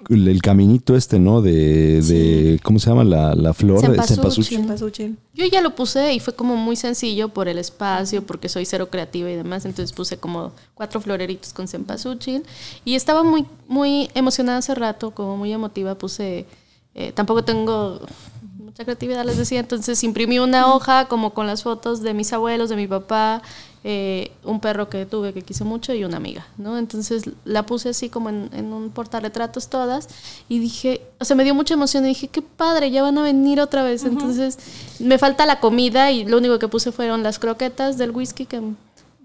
[0.09, 1.41] el caminito este, ¿no?
[1.41, 3.03] De, ¿cómo se llama?
[3.03, 5.17] La, la flor de cempasúchil.
[5.33, 8.89] Yo ya lo puse y fue como muy sencillo por el espacio, porque soy cero
[8.89, 9.65] creativa y demás.
[9.65, 12.43] Entonces puse como cuatro floreritos con cempasúchil.
[12.83, 15.95] Y estaba muy, muy emocionada hace rato, como muy emotiva.
[15.95, 16.47] Puse,
[16.95, 18.01] eh, tampoco tengo
[18.73, 19.59] mucha creatividad, les decía.
[19.59, 23.43] Entonces imprimí una hoja como con las fotos de mis abuelos, de mi papá,
[23.83, 26.79] eh, un perro que tuve que quise mucho y una amiga, ¿no?
[26.79, 30.07] Entonces la puse así como en, en un portarretratos todas
[30.49, 33.21] y dije, o sea, me dio mucha emoción y dije, qué padre, ya van a
[33.21, 34.05] venir otra vez.
[34.05, 34.57] Entonces
[34.99, 38.59] me falta la comida y lo único que puse fueron las croquetas del whisky que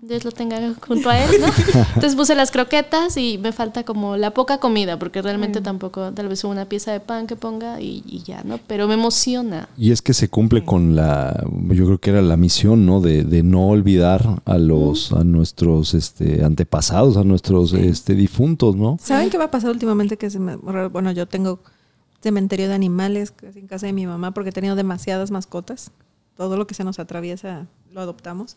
[0.01, 1.47] Dios lo tenga junto a él, ¿no?
[1.95, 5.63] Entonces puse las croquetas y me falta como la poca comida, porque realmente mm.
[5.65, 8.61] tampoco, tal vez una pieza de pan que ponga y, ya, ¿no?
[8.67, 9.69] Pero me emociona.
[9.77, 13.01] Y es que se cumple con la, yo creo que era la misión, ¿no?
[13.01, 18.99] De, de no olvidar a los, a nuestros este, antepasados, a nuestros este, difuntos, ¿no?
[19.03, 20.17] ¿Saben qué va a pasar últimamente?
[20.17, 21.59] Que se me, bueno, yo tengo
[22.23, 25.91] cementerio de animales en casa de mi mamá porque he tenido demasiadas mascotas.
[26.37, 28.57] Todo lo que se nos atraviesa lo adoptamos.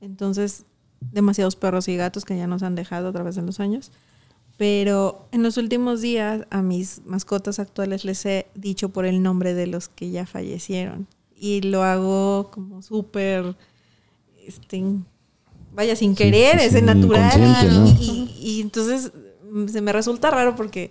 [0.00, 0.64] Entonces,
[1.00, 3.92] demasiados perros y gatos que ya nos han dejado a través de los años.
[4.56, 9.54] Pero en los últimos días a mis mascotas actuales les he dicho por el nombre
[9.54, 11.06] de los que ya fallecieron.
[11.36, 13.54] Y lo hago como súper,
[14.44, 14.82] este,
[15.72, 17.96] vaya, sin querer, es natural.
[18.00, 19.12] Y, y, entonces
[19.68, 20.90] se me resulta raro porque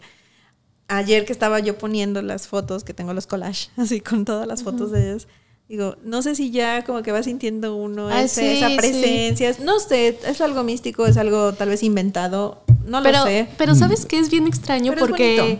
[0.87, 4.63] ayer que estaba yo poniendo las fotos, que tengo los collages, así con todas las
[4.63, 5.27] fotos de ellos,
[5.69, 9.53] Digo, no sé si ya como que va sintiendo uno ah, esa presencia.
[9.61, 12.63] No sé, es algo místico, es algo tal vez inventado.
[12.85, 13.49] No lo sé.
[13.57, 15.59] Pero sabes que es bien extraño porque.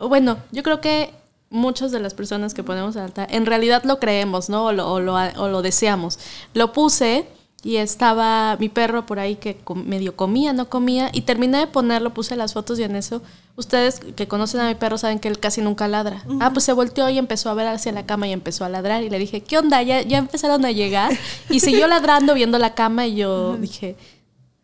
[0.00, 1.10] bueno, yo creo que
[1.48, 4.66] muchas de las personas que ponemos alta en realidad lo creemos, ¿no?
[4.66, 6.18] O lo, o lo, o lo deseamos.
[6.52, 7.24] Lo puse
[7.64, 12.12] y estaba mi perro por ahí que medio comía, no comía, y terminé de ponerlo,
[12.12, 13.22] puse las fotos y en eso,
[13.56, 16.22] ustedes que conocen a mi perro saben que él casi nunca ladra.
[16.40, 19.02] Ah, pues se volteó y empezó a ver hacia la cama y empezó a ladrar
[19.02, 19.82] y le dije, ¿qué onda?
[19.82, 21.12] Ya, ya empezaron a llegar
[21.48, 23.96] y siguió ladrando viendo la cama y yo dije,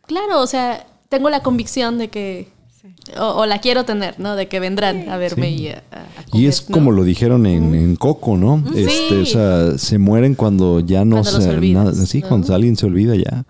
[0.06, 2.52] claro, o sea, tengo la convicción de que
[3.18, 4.36] o, la quiero tener, ¿no?
[4.36, 5.82] De que vendrán a verme y a,
[6.32, 8.62] Y es como lo dijeron en, Coco, ¿no?
[8.74, 11.60] Este, o sea, se mueren cuando ya no se...
[11.72, 13.44] Nada, sí, cuando alguien se olvida ya.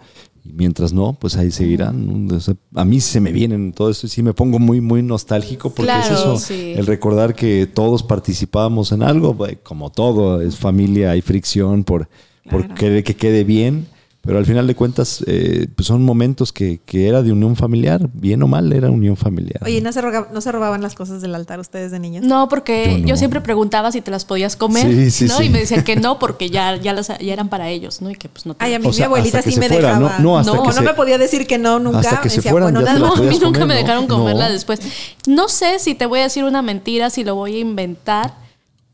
[0.44, 2.28] Y mientras no, pues ahí seguirán.
[2.74, 5.92] a mí se me vienen todo esto y sí me pongo muy, muy nostálgico porque
[5.92, 11.20] es eso, el recordar que todos participábamos en algo, pues, como todo, es familia, hay
[11.20, 12.08] fricción por,
[12.48, 13.86] por querer que quede bien
[14.30, 18.08] pero al final de cuentas, eh, pues son momentos que, que, era de unión familiar,
[18.12, 19.60] bien o mal, era unión familiar.
[19.64, 22.24] Oye, ¿no se, ¿no se robaban las cosas del altar ustedes de niños?
[22.24, 25.42] No, porque yo, siempre preguntaba si te las podías comer, ¿no?
[25.42, 28.08] Y me decían que no, porque ya, ya, las, ya eran para ellos, ¿no?
[28.08, 30.20] Y que pues no Ay, a mí mi abuelita sí me dejaba.
[30.20, 31.98] No, no, no, me podía decir que no nunca.
[31.98, 34.78] Hasta que se fueran, bueno, no, a mí nunca me dejaron comerla después.
[35.26, 38.36] No sé si te voy a decir una mentira, si lo voy a inventar,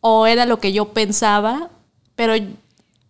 [0.01, 1.69] o era lo que yo pensaba,
[2.15, 2.33] pero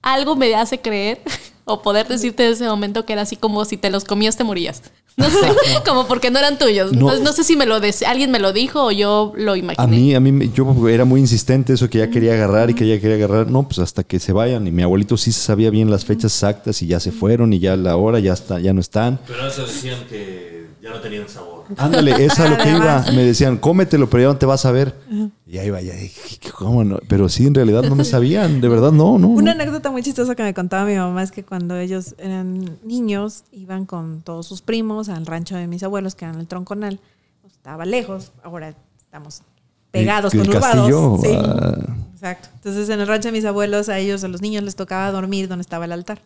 [0.02, 1.20] algo me hace creer
[1.66, 4.44] o poder decirte en ese momento que era así como si te los comías te
[4.44, 4.82] morías.
[5.16, 5.50] No sé,
[5.86, 6.92] como porque no eran tuyos.
[6.92, 9.82] No, sé si me lo alguien me lo dijo o yo lo imaginé.
[9.82, 12.86] A mí, a mí, yo era muy insistente eso que ya quería agarrar y que
[12.86, 13.50] ya quería agarrar.
[13.50, 14.66] No, pues hasta que se vayan.
[14.66, 17.76] Y mi abuelito sí sabía bien las fechas exactas y ya se fueron y ya
[17.76, 19.18] la hora ya está, ya no están.
[19.26, 21.55] Pero eso decían que ya no tenían sabor.
[21.76, 23.04] Ándale, es a lo que iba.
[23.12, 24.94] Me decían, cómetelo, pero ya no te vas a ver.
[25.46, 25.94] Y ahí vaya,
[26.54, 26.98] ¿cómo no?
[27.08, 29.28] Pero sí, en realidad no me sabían, de verdad no, no.
[29.28, 33.44] Una anécdota muy chistosa que me contaba mi mamá es que cuando ellos eran niños,
[33.52, 37.00] iban con todos sus primos al rancho de mis abuelos, que eran el Tronconal.
[37.46, 39.42] Estaba lejos, ahora estamos
[39.90, 41.20] pegados, con conurbados.
[41.22, 41.96] Sí, ah.
[42.12, 42.48] exacto.
[42.54, 45.48] Entonces, en el rancho de mis abuelos, a ellos, a los niños, les tocaba dormir
[45.48, 46.20] donde estaba el altar.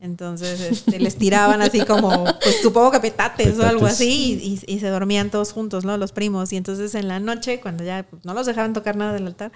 [0.00, 4.88] Entonces este, les tiraban así como, pues supongo que petates, o algo así, y, se
[4.88, 5.96] dormían todos juntos, ¿no?
[5.96, 6.52] Los primos.
[6.52, 9.50] Y entonces en la noche, cuando ya pues, no los dejaban tocar nada del altar,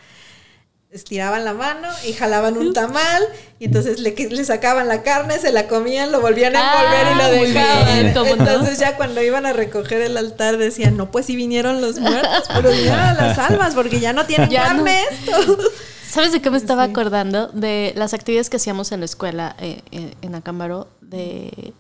[0.93, 3.23] estiraban la mano y jalaban un tamal,
[3.59, 7.17] y entonces le, le sacaban la carne, se la comían, lo volvían a envolver y
[7.17, 8.39] lo ah, dejaban.
[8.39, 12.45] entonces ya cuando iban a recoger el altar decían, no, pues si vinieron los muertos,
[12.55, 15.59] pero vinieron las almas, porque ya no tienen carne esto.
[16.09, 17.49] ¿Sabes de qué me estaba acordando?
[17.49, 21.73] De las actividades que hacíamos en la escuela eh, eh, en Acámbaro de,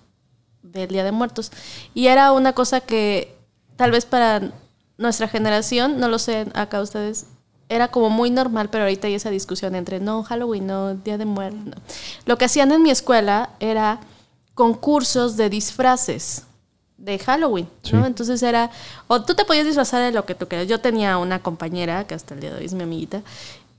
[0.62, 1.52] del Día de Muertos.
[1.92, 3.36] Y era una cosa que
[3.76, 4.40] tal vez para
[4.96, 7.26] nuestra generación, no lo sé acá ustedes,
[7.74, 11.24] era como muy normal, pero ahorita hay esa discusión entre no, Halloween, no, Día de
[11.24, 11.74] Muertos.
[12.26, 14.00] Lo que hacían en mi escuela era
[14.54, 16.44] concursos de disfraces
[16.98, 18.06] de Halloween, ¿no?
[18.06, 18.70] Entonces era,
[19.08, 20.68] o tú te podías disfrazar de lo que tú quieras.
[20.68, 23.22] Yo tenía una compañera, que hasta el día de hoy es mi amiguita,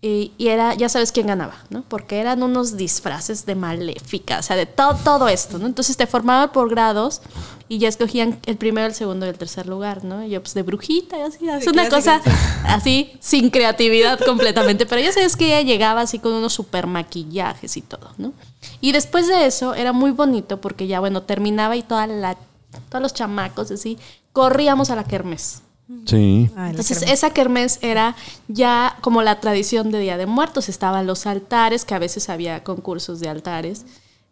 [0.06, 1.84] y, era, ya sabes quién ganaba, ¿no?
[1.88, 5.66] Porque eran unos disfraces de maléfica, o sea, de todo, todo esto, ¿no?
[5.66, 7.22] Entonces te formaban por grados
[7.70, 10.22] y ya escogían el primero, el segundo y el tercer lugar, ¿no?
[10.22, 12.22] Y yo, pues de brujita y así, es una cosa
[12.66, 17.78] así, sin creatividad completamente, pero ya sabes que ella llegaba así con unos super maquillajes
[17.78, 18.34] y todo, ¿no?
[18.82, 22.36] Y después de eso era muy bonito porque ya, bueno, terminaba y toda la,
[22.90, 23.98] todos los chamacos así,
[24.34, 25.62] corríamos a la kermés.
[26.06, 26.50] Sí.
[26.56, 28.16] Entonces esa kermés era
[28.48, 30.70] ya como la tradición de Día de Muertos.
[30.70, 33.86] Estaban los altares, que a veces había concursos de altares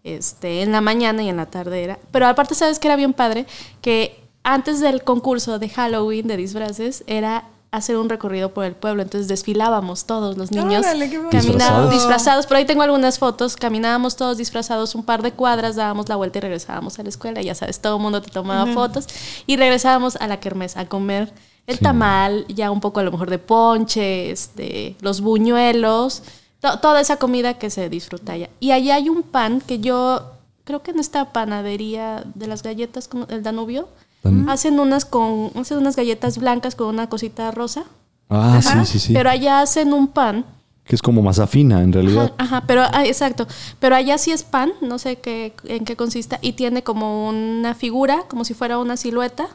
[0.03, 1.99] este, en la mañana y en la tarde era.
[2.12, 3.45] Pero aparte, ¿sabes que era bien padre?
[3.82, 9.01] Que antes del concurso de Halloween de disfraces era hacer un recorrido por el pueblo.
[9.01, 10.86] Entonces desfilábamos todos los niños.
[11.32, 12.45] caminábamos disfrazados.
[12.45, 13.55] Por ahí tengo algunas fotos.
[13.55, 17.41] Caminábamos todos disfrazados un par de cuadras, dábamos la vuelta y regresábamos a la escuela.
[17.41, 19.07] Ya sabes, todo el mundo te tomaba fotos.
[19.47, 21.32] Y regresábamos a la kermés a comer
[21.68, 26.24] el tamal, ya un poco a lo mejor de ponche, este, los buñuelos,
[26.59, 28.49] toda esa comida que se disfruta allá.
[28.59, 30.34] Y allá hay un pan que yo
[30.64, 33.88] creo que en esta panadería de las galletas, el Danubio,
[34.47, 37.86] hacen unas con hacen unas galletas blancas con una cosita rosa.
[38.30, 39.14] Ah, sí, sí, sí.
[39.14, 40.45] Pero allá hacen un pan
[40.86, 42.34] que es como masa fina en realidad.
[42.38, 43.47] Ajá, pero ah, exacto.
[43.80, 47.74] Pero allá sí es pan, no sé qué en qué consista y tiene como una
[47.76, 49.47] figura, como si fuera una silueta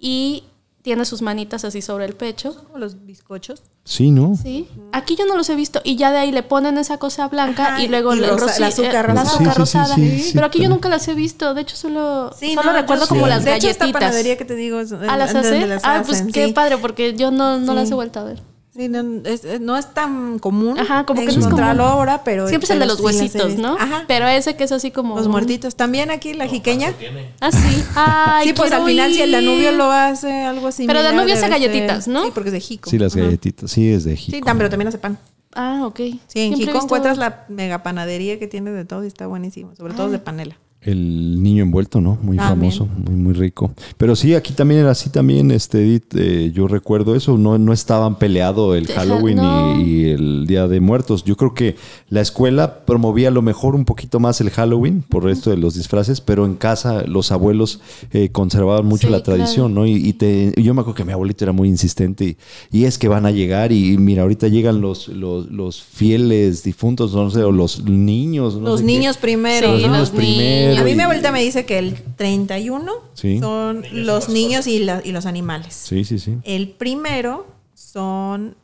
[0.00, 0.44] y
[0.82, 2.54] tiene sus manitas así sobre el pecho.
[2.64, 3.62] como los bizcochos.
[3.84, 4.36] Sí, ¿no?
[4.36, 4.68] Sí.
[4.92, 5.80] Aquí yo no los he visto.
[5.84, 9.14] Y ya de ahí le ponen esa cosa blanca y luego la azúcar,
[9.56, 9.96] rosada.
[10.32, 11.54] Pero aquí yo nunca las he visto.
[11.54, 13.88] De hecho, solo, solo recuerdo como las de galletitas.
[13.88, 14.78] esta panadería que te digo.
[15.08, 15.78] ¿A las hace?
[15.82, 18.47] Ah, pues qué padre, porque yo no, no las he vuelto a ver
[18.86, 22.46] no, es, no es tan común Ajá, como que encontrarlo ahora, pero...
[22.46, 23.76] Siempre es el de los huesitos, ¿no?
[23.76, 24.04] Ajá.
[24.06, 25.16] Pero ese que es así como...
[25.16, 25.74] Los muertitos.
[25.74, 26.94] También aquí la jiqueña.
[27.40, 27.84] Ah, sí.
[27.96, 30.86] Ay, sí, pues al final si el Danubio lo hace algo así.
[30.86, 32.24] Pero Danubio hace galletitas, ¿no?
[32.24, 32.88] Sí, porque es de Jico.
[32.88, 33.70] Sí, las galletitas.
[33.70, 34.36] Sí, es de Jico.
[34.36, 35.18] Sí, pero también hace pan.
[35.54, 36.00] Ah, ok.
[36.28, 39.74] Sí, en Jico encuentras la mega panadería que tiene de todo y está buenísimo.
[39.74, 40.56] Sobre todo de panela.
[40.80, 42.18] El niño envuelto, ¿no?
[42.22, 43.72] Muy famoso, muy, muy rico.
[43.96, 47.72] Pero sí, aquí también era así también, este Edith, eh, yo recuerdo eso, no, no
[47.72, 49.40] estaban peleado el Halloween
[49.84, 51.24] y, el Día de Muertos.
[51.24, 51.74] Yo creo que
[52.10, 55.74] la escuela promovía a lo mejor un poquito más el Halloween por esto de los
[55.74, 57.80] disfraces, pero en casa los abuelos
[58.12, 59.84] eh, conservaban mucho la tradición, ¿no?
[59.84, 62.36] Y, te, yo me acuerdo que mi abuelito era muy insistente
[62.70, 67.30] y, es que van a llegar y mira, ahorita llegan los, los, fieles difuntos, no
[67.30, 68.54] sé, o los niños.
[68.54, 69.72] los niños primero.
[69.72, 74.66] los niños primero a mí mi abuelita me dice que el 31 son los niños
[74.66, 75.74] y, los animales.
[75.74, 76.38] Sí, sí, sí.
[76.44, 78.56] El primero son...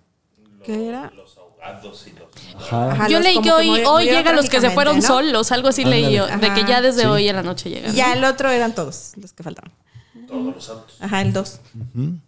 [0.64, 1.12] ¿Qué era?
[1.14, 3.10] Los ahogados y los...
[3.10, 6.26] Yo leí que hoy, hoy llegan los que se fueron solos, algo así leí yo,
[6.26, 7.94] de que ya desde hoy en la noche llegan.
[7.94, 9.72] Ya el otro eran todos los que faltaban.
[10.26, 10.96] Todos los santos.
[11.00, 11.60] Ajá, el 2.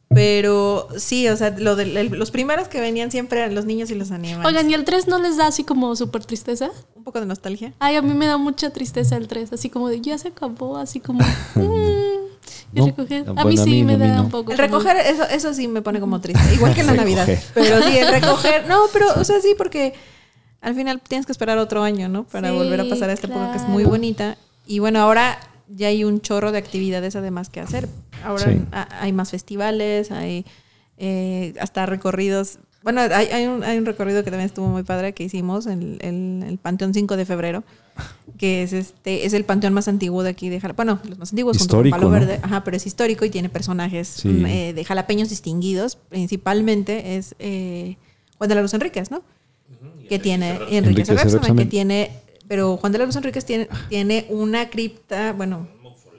[0.08, 3.94] Pero sí, o sea, lo de, los primeros que venían siempre eran los niños y
[3.94, 4.46] los animales.
[4.46, 6.70] Oigan, ¿y el 3 no les da así como súper tristeza?
[6.94, 7.72] Un poco de nostalgia.
[7.78, 10.76] Ay, a mí me da mucha tristeza el 3, así como de ya se acabó,
[10.76, 11.20] así como...
[11.54, 12.26] Mm,
[12.72, 13.26] y recoger.
[13.36, 14.52] A mí sí me da un poco.
[14.52, 16.54] El recoger, eso, eso sí me pone como triste.
[16.54, 17.28] Igual que en la Navidad.
[17.54, 18.66] Pero sí, el recoger.
[18.68, 19.94] No, pero, o sea, sí, porque
[20.60, 22.24] al final tienes que esperar otro año, ¿no?
[22.24, 24.36] Para volver a pasar a esta época que es muy bonita.
[24.66, 25.38] Y bueno, ahora
[25.68, 27.88] ya hay un chorro de actividades además que hacer.
[28.24, 28.46] Ahora
[29.00, 30.44] hay más festivales, hay
[30.98, 32.58] eh, hasta recorridos.
[32.82, 35.98] Bueno, hay, hay, un, hay un recorrido que también estuvo muy padre que hicimos en
[36.46, 37.64] el, Panteón 5 de febrero,
[38.38, 40.94] que es este es el panteón más antiguo de aquí de Jalapeño.
[40.94, 44.46] Bueno, los más antiguos histórico, Palo Verde, ajá, pero es histórico y tiene personajes mm,
[44.46, 45.96] eh, de jalapeños distinguidos.
[45.96, 47.96] Principalmente es eh,
[48.38, 49.22] Juan de la Luz Enríquez, ¿no?
[50.08, 51.04] que tiene Enrique
[51.56, 52.10] que tiene
[52.48, 55.68] pero Juan de la Luz Enríquez tiene, tiene una cripta, bueno,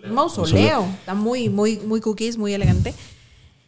[0.03, 0.85] un mausoleo.
[0.99, 2.93] Está muy, muy, muy cookies, muy elegante.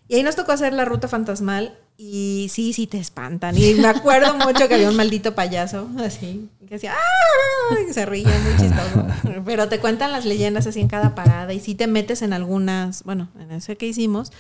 [0.08, 3.58] Y ahí nos tocó hacer la ruta fantasmal y sí, sí te espantan.
[3.58, 7.76] Y me acuerdo mucho que había un maldito payaso así, que decía, ¡ah!
[7.88, 9.06] Y se reía muy chistoso.
[9.46, 13.04] Pero te cuentan las leyendas así en cada parada y sí te metes en algunas,
[13.04, 14.32] bueno, en ese que hicimos,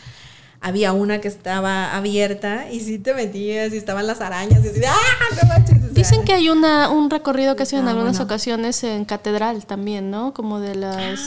[0.61, 4.81] había una que estaba abierta y sí te metías y estaban las arañas y así,
[4.85, 4.95] ¡ah!
[5.91, 10.09] Dicen que hay una, un recorrido que hacen en ah, algunas ocasiones en catedral también,
[10.11, 10.33] ¿no?
[10.33, 11.19] Como de las...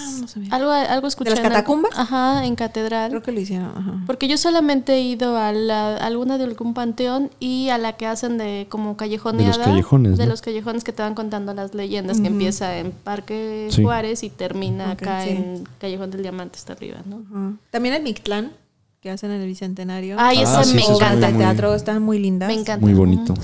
[0.51, 1.31] Ah, algo, algo escuché.
[1.31, 1.93] ¿De las catacumbas?
[1.95, 3.11] ajá, en catedral.
[3.11, 4.03] Creo que lo hicieron, ajá.
[4.07, 8.07] Porque yo solamente he ido a, la, alguna de algún panteón y a la que
[8.07, 9.53] hacen de como callejoneada.
[9.53, 10.19] De los callejones.
[10.19, 14.31] De los callejones que te van contando las leyendas, que empieza en Parque Juárez y
[14.31, 17.59] termina acá en Callejón del Diamante, está arriba, ¿no?
[17.71, 18.53] También en Mictlán
[19.03, 20.15] que hacen en el Bicentenario.
[20.17, 21.29] Ay, ah, eso me encanta.
[21.29, 22.47] El teatro está muy linda.
[22.47, 22.87] Me encanta.
[22.87, 23.35] Muy bonito.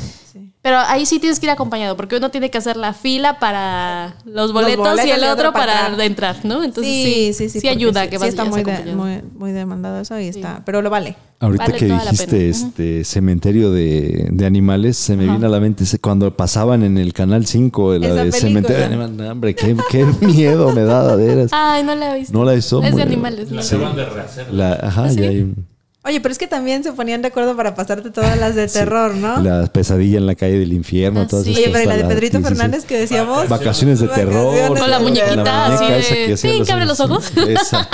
[0.68, 4.16] Pero ahí sí tienes que ir acompañado, porque uno tiene que hacer la fila para
[4.26, 6.62] los boletos, y el otro para, entrar, ¿no?
[6.62, 8.62] Entonces sí, sí, sí, sí, ayuda que vas está muy,
[8.94, 11.16] muy, muy, demandado eso y está, pero lo vale.
[11.40, 16.36] Ahorita que dijiste este cementerio de, de, animales, se me viene a la mente cuando
[16.36, 19.30] pasaban en el canal 5 la de cementerio de animales.
[19.30, 21.50] Hombre, qué, qué miedo me da, de veras.
[21.54, 22.36] Ay, no la he visto.
[22.36, 22.82] No la he visto.
[22.82, 23.50] Es de animales.
[23.50, 24.52] La acaban de rehacer.
[24.52, 25.77] La, ajá, ¿Ah, ya hay un
[26.09, 29.14] Oye, pero es que también se ponían de acuerdo para pasarte todas las de terror,
[29.14, 29.42] ¿no?
[29.42, 31.54] La pesadilla en la calle del infierno, todas sí.
[31.54, 33.48] Oye, pero la de Pedrito Fernández que decíamos.
[33.48, 34.78] Vacaciones de terror.
[34.78, 35.84] Con la muñequita, así
[36.16, 36.36] de...
[36.36, 37.30] sí, que abre los ojos.
[37.36, 37.88] Esa.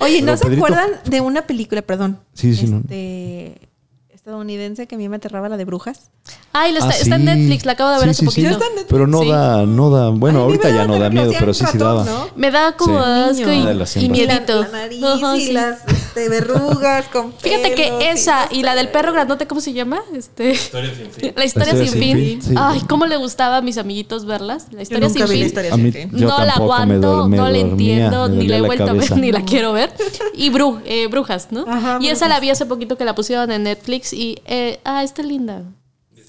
[0.00, 2.18] Oye, ¿no Pero se Pedrito- acuerdan de una película, perdón?
[2.34, 2.78] Sí, sí, no.
[2.78, 3.68] este,
[4.12, 6.10] estadounidense que a mí me aterraba la de brujas.
[6.52, 7.26] Ay, la está, Ah, está en sí.
[7.26, 8.26] Netflix, la acabo de ver Sí, hace sí, sí.
[8.26, 8.46] poquito.
[8.48, 8.90] ¿Ya está en Netflix?
[8.90, 9.28] Pero no Sí.
[9.30, 10.08] da, no da.
[10.10, 12.04] Bueno, Ay, ahorita ya no da miedo, pero sí sí ratón, daba.
[12.04, 12.28] ¿no?
[12.36, 13.04] Me da como Sí.
[13.42, 13.64] asco Niño.
[13.64, 14.00] y, Ah, las y.
[14.00, 14.62] Y la, miedito.
[14.62, 15.00] la nariz
[15.36, 15.52] y sí.
[15.52, 15.78] las
[16.14, 20.02] este, verrugas con Fíjate que pelos esa y la del perro grandote, ¿cómo se llama?
[20.14, 21.32] Este, Historia sin fin.
[21.36, 22.42] la historia La sin fin.
[22.42, 22.54] sí.
[22.56, 24.66] Ay, cómo le gustaba a mis amiguitos verlas.
[24.70, 25.40] La Yo historia nunca sin vi fin.
[25.40, 26.18] la historia A mí- sin fin.
[26.18, 29.32] Yo no la aguanto, no la entiendo, ni la he la vuelto a ver, ni
[29.32, 29.92] la quiero ver.
[30.34, 31.64] Y Bru- eh, Brujas, ¿no?
[31.66, 35.02] Ajá, y esa la vi hace poquito que la pusieron en Netflix y, eh, ah,
[35.02, 35.62] está linda.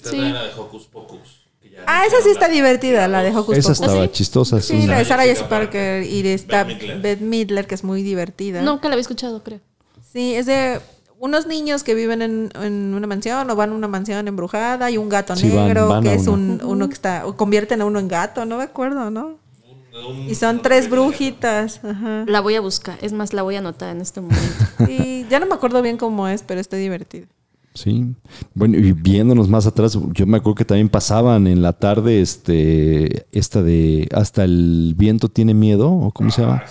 [0.02, 0.18] Sí.
[0.18, 1.44] la de Hocus Pocus.
[1.86, 4.12] Ah, esa sí está divertida, la de Hocus Esa estaba ¿Ah, sí?
[4.12, 4.80] chistosa, sí.
[4.82, 7.00] Sí, la de Sarah Jessica Jessica Parker y está Bette Midler.
[7.00, 8.62] Beth Midler, que es muy divertida.
[8.62, 9.60] Nunca la había escuchado, creo.
[10.14, 10.80] Sí, es de
[11.18, 14.96] unos niños que viven en, en una mansión o van a una mansión embrujada y
[14.96, 17.98] un gato Sí, negro van que es un, uno que está, o convierten a uno
[17.98, 19.38] en gato, no me acuerdo, ¿no?
[20.28, 21.80] Y son tres brujitas.
[21.84, 22.24] Ajá.
[22.28, 22.96] La voy a buscar.
[23.00, 24.64] Es más, la voy a anotar en este momento.
[24.88, 27.26] Y ya no me acuerdo bien cómo es, pero está divertido.
[27.74, 28.14] Sí.
[28.54, 33.26] Bueno, y viéndonos más atrás, yo me acuerdo que también pasaban en la tarde este
[33.32, 36.62] esta de Hasta el viento tiene miedo, o cómo se llama.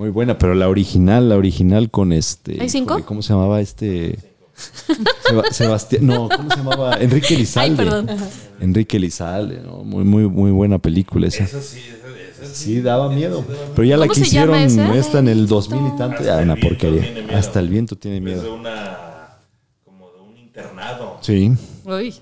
[0.00, 2.56] Muy buena, pero la original, la original con este.
[2.58, 3.02] ¿Hay cinco?
[3.04, 4.18] ¿Cómo se llamaba este?
[5.28, 6.94] Seba- Sebastián, no, ¿cómo se llamaba?
[6.94, 7.70] Enrique Elizalde.
[7.70, 8.06] Ay, perdón.
[8.62, 9.84] Enrique Elizalde, ¿no?
[9.84, 11.44] Muy, muy, muy buena película esa.
[11.44, 13.44] Esa sí, esa, esa Sí, daba miedo.
[13.76, 14.98] Pero ya la ¿Cómo que se llama hicieron esa?
[14.98, 17.02] esta en el 2000 y tanto, ya Hasta una el viento porquería.
[17.02, 17.36] tiene miedo.
[17.38, 18.54] Hasta el viento tiene Es de miedo.
[18.54, 19.38] una.
[19.84, 21.18] como de un internado.
[21.20, 21.52] Sí.
[21.84, 22.14] Uy.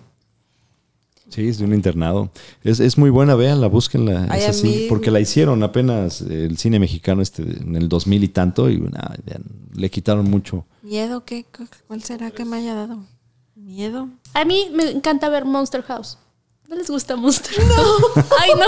[1.28, 2.30] Sí, es de un internado.
[2.64, 4.26] Es, es muy buena, véanla, búsquenla.
[4.30, 7.88] Ay, es así, mí- porque la hicieron apenas eh, el cine mexicano este en el
[7.88, 9.14] 2000 y tanto y nah,
[9.74, 10.64] le quitaron mucho.
[10.82, 11.44] ¿Miedo qué?
[11.44, 13.04] ¿Cu- ¿Cuál será que me haya dado?
[13.54, 14.08] ¿Miedo?
[14.34, 16.16] A mí me encanta ver Monster House.
[16.68, 18.24] ¿No les gusta Monster House?
[18.40, 18.66] Ay, no.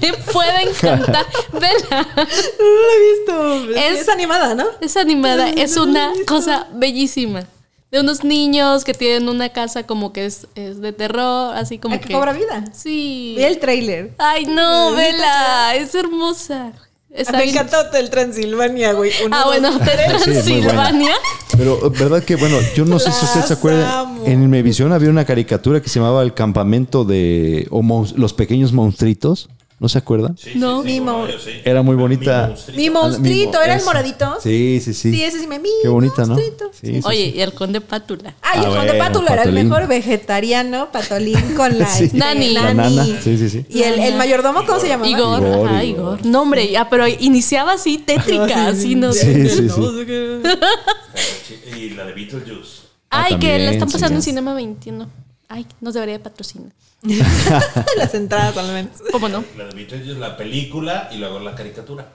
[0.00, 1.26] me puede encantar.
[1.52, 2.08] Vela.
[2.16, 3.70] No la he visto.
[3.78, 4.64] Es- Es, animada, ¿no?
[4.80, 5.50] Es animada.
[5.50, 7.44] Es una cosa bellísima.
[7.90, 11.94] De unos niños que tienen una casa como que es, es de terror, así como
[11.94, 12.08] Ay, que...
[12.08, 12.64] que cobra vida.
[12.74, 13.34] Sí.
[13.36, 14.12] Vi el trailer.
[14.18, 15.74] Ay, no, vela.
[15.74, 16.72] Es hermosa.
[17.10, 19.10] Está me bien- encantó el Transilvania, güey.
[19.24, 19.72] Uno, Ah, bueno.
[19.72, 19.78] Sí.
[19.84, 21.12] Transilvania.
[21.56, 24.00] Pero verdad que bueno, yo no sé si usted se Las acuerda.
[24.00, 24.24] amo.
[24.26, 27.82] En Mevisión había una caricatura que se llamaba El campamento de o
[28.16, 29.48] los pequeños monstruitos.
[29.80, 30.36] ¿No se acuerdan?
[30.36, 30.82] Sí, No.
[30.82, 31.24] sí, sí, Mimo.
[31.64, 32.42] Era muy bonita.
[32.42, 32.80] Mi monstruito.
[32.80, 34.36] Mi monstruito, Mimo, ¿era el moradito?
[34.42, 35.12] Sí, sí, sí.
[35.12, 36.34] Sí, ese sí me mi Qué bonita, ¿no?
[36.34, 36.70] monstruito.
[36.72, 37.36] Sí, sí, Oye, sí.
[37.36, 38.34] y el conde Pátula.
[38.42, 42.04] Ay, Ah, el conde Pátula era el mejor vegetariano, Patolín con la Sí.
[42.04, 42.50] este, Nani.
[42.54, 43.04] La nana.
[43.22, 43.66] Sí, sí, sí.
[43.68, 45.08] Y el, el mayordomo, ¿cómo se llamaba?
[45.08, 46.18] Igor, Igor, ajá, Igor.
[46.18, 46.26] Igor.
[46.26, 49.68] No, hombre, ya, pero iniciaba así tétrica, así no Sí, sí, sí.
[51.76, 52.82] Y la de Beetlejuice.
[53.10, 54.30] Ah, Ay, que la están pasando sí.
[54.30, 55.08] en Cinema 21.
[55.48, 56.72] Ay, nos debería de patrocinar.
[57.96, 58.98] Las entradas al menos.
[59.12, 59.44] ¿Cómo no?
[59.56, 62.12] La de la película y luego la caricatura.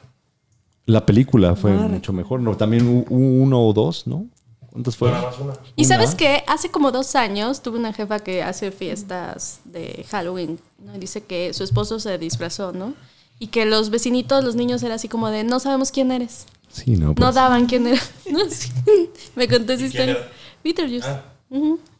[0.85, 2.41] La película fue mucho mejor.
[2.41, 4.27] No, también uno o dos, ¿no?
[4.69, 5.23] ¿Cuántas fueron?
[5.39, 5.53] una.
[5.75, 5.87] Y Una.
[5.95, 10.59] sabes que hace como dos años tuve una jefa que hace fiestas de Halloween.
[10.79, 10.95] ¿no?
[10.95, 12.95] Y dice que su esposo se disfrazó, ¿no?
[13.39, 16.45] Y que los vecinitos, los niños, era así como de, no sabemos quién eres.
[16.69, 17.09] Sí, no.
[17.09, 17.35] No pues.
[17.35, 18.01] daban quién era.
[18.31, 18.71] No, sí.
[19.35, 20.17] Me contó esa historia.
[20.63, 21.07] Beetlejuice.
[21.07, 21.23] Ah.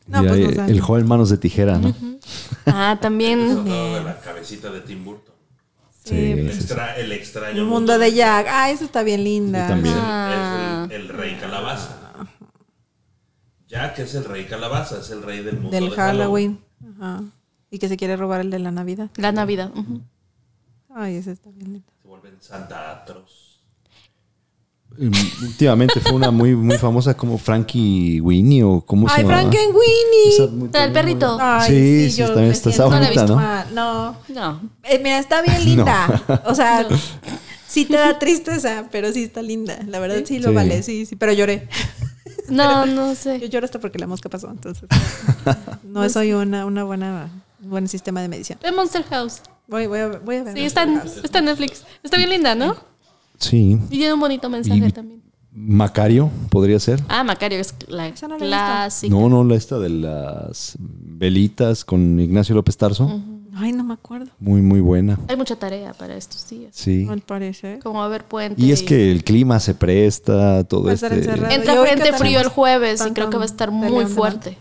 [0.08, 0.70] No, pues no eh, saben.
[0.76, 1.94] el joven manos de tijera, ¿no?
[2.66, 3.64] Ah, también.
[3.66, 5.34] De la cabecita de Tim Burton.
[6.04, 8.48] Sí, El, extra- el extraño El mundo de Jack.
[8.50, 9.68] Ah, eso está bien linda.
[9.68, 9.96] También.
[9.98, 10.86] Ah.
[10.90, 11.98] Es el, el rey calabaza.
[13.68, 16.60] Jack es el rey calabaza, es el rey del mundo Del de Halloween.
[17.00, 17.24] Ajá.
[17.72, 19.10] Y que se quiere robar el de la Navidad.
[19.16, 19.72] La Navidad.
[19.76, 20.02] ujú.
[20.94, 21.92] Ay, ese está bien lindo.
[22.02, 23.40] Se vuelven Santa Atros.
[23.40, 23.43] Mm,
[24.98, 29.36] Últimamente fue una muy, muy famosa como Frankie Winnie o cómo se Ay, llama.
[29.42, 30.72] Frankenweenie.
[30.74, 31.38] El perrito.
[31.42, 33.68] Ay, Sí, sí, yo está- siento está bonita, mal.
[33.74, 34.16] ¿no?
[34.16, 34.18] No.
[34.30, 34.62] No.
[34.84, 36.42] Eh, mira, está bien linda.
[36.46, 36.88] O sea,
[37.68, 39.80] sí te da tristeza, pero sí está linda.
[39.88, 40.56] La verdad sí, lo Sí.
[40.56, 41.16] vale, sí, sí.
[41.16, 41.68] Pero lloré.
[42.50, 43.50] No, no Yo sé.
[43.50, 44.84] lloro hasta porque la mosca pasó, entonces.
[45.84, 47.30] No soy una, una buena,
[47.64, 48.58] un buen sistema de medición.
[48.62, 49.42] De Monster House.
[49.68, 50.54] Voy, voy a, voy a ver.
[50.56, 51.84] Sí, está en, está en Netflix.
[52.04, 52.76] Está bien linda, ¿no?
[53.38, 53.78] Sí.
[53.90, 55.24] Y tiene un bonito mensaje Y- también.
[55.56, 57.04] Macario podría ser.
[57.08, 59.14] Ah, Macario es la no clásica.
[59.16, 63.22] No, no, la esta de las velitas con Ignacio López Tarso.
[63.56, 64.32] Ay, no me acuerdo.
[64.40, 65.20] Muy, muy buena.
[65.28, 66.72] Hay mucha tarea para estos días.
[66.76, 67.06] Sí.
[67.08, 67.80] Al parecer.
[67.80, 68.60] Como a ver puente.
[68.60, 71.32] Y es que el clima se presta, todo Va a estar este.
[71.54, 74.58] Entra frente frío el jueves y creo que va a estar muy fuerte.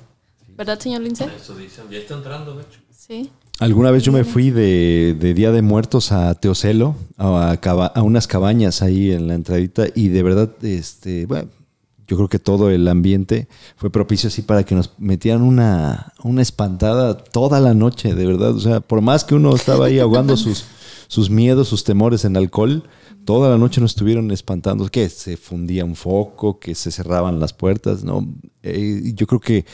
[0.57, 1.25] ¿Verdad, señor Lince?
[1.25, 2.81] Eso dicen, ya está entrando, de hecho.
[2.91, 3.31] Sí.
[3.59, 7.57] Alguna vez yo me fui de, de Día de Muertos a Teocelo, a,
[8.03, 11.49] unas cabañas ahí en la entradita, y de verdad, este, bueno,
[12.07, 16.43] yo creo que todo el ambiente fue propicio así para que nos metieran una, una
[16.43, 18.55] espantada toda la noche, de verdad.
[18.57, 20.65] O sea, por más que uno estaba ahí ahogando sus,
[21.07, 22.83] sus miedos, sus temores en alcohol,
[23.25, 27.53] toda la noche nos estuvieron espantando, que se fundía un foco, que se cerraban las
[27.53, 28.27] puertas, ¿no?
[28.63, 29.65] Eh, yo creo que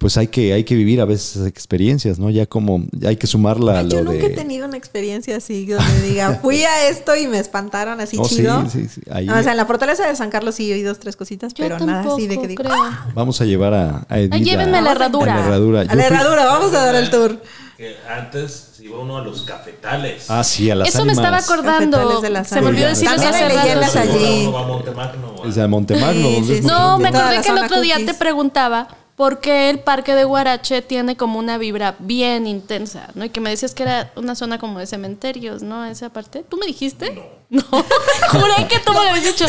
[0.00, 2.30] pues hay que, hay que vivir a veces experiencias, ¿no?
[2.30, 6.00] Ya como hay que sumarla a lo Yo nunca he tenido una experiencia así donde
[6.00, 8.64] diga, fui a esto y me espantaron así chido.
[8.70, 9.02] Sí, sí, sí.
[9.04, 12.14] o sea, en la fortaleza de San Carlos sí oí dos, tres cositas, pero nada
[12.14, 13.08] así de que digo, ¡Ah!
[13.14, 15.34] Vamos a llevar a, a Edith llévenme la herradura.
[15.34, 17.42] A la herradura, a la herradura vamos a dar el tour.
[17.76, 20.30] Que antes se iba uno a los cafetales.
[20.30, 22.22] Ah, sí, a las Eso me estaba acordando.
[22.44, 24.46] Se me olvidó decir hace leyendas allí.
[24.46, 25.34] a Montemagno.
[25.44, 26.28] A Montemagno.
[26.62, 28.88] no, me acordé que el otro día te preguntaba
[29.20, 33.26] porque el parque de Guarache tiene como una vibra bien intensa, ¿no?
[33.26, 35.84] Y que me decías que era una zona como de cementerios, ¿no?
[35.84, 36.42] Esa parte.
[36.42, 37.22] ¿Tú me dijiste?
[37.50, 37.60] No.
[37.70, 37.84] no.
[38.30, 39.44] Juré que tú me lo habías dicho.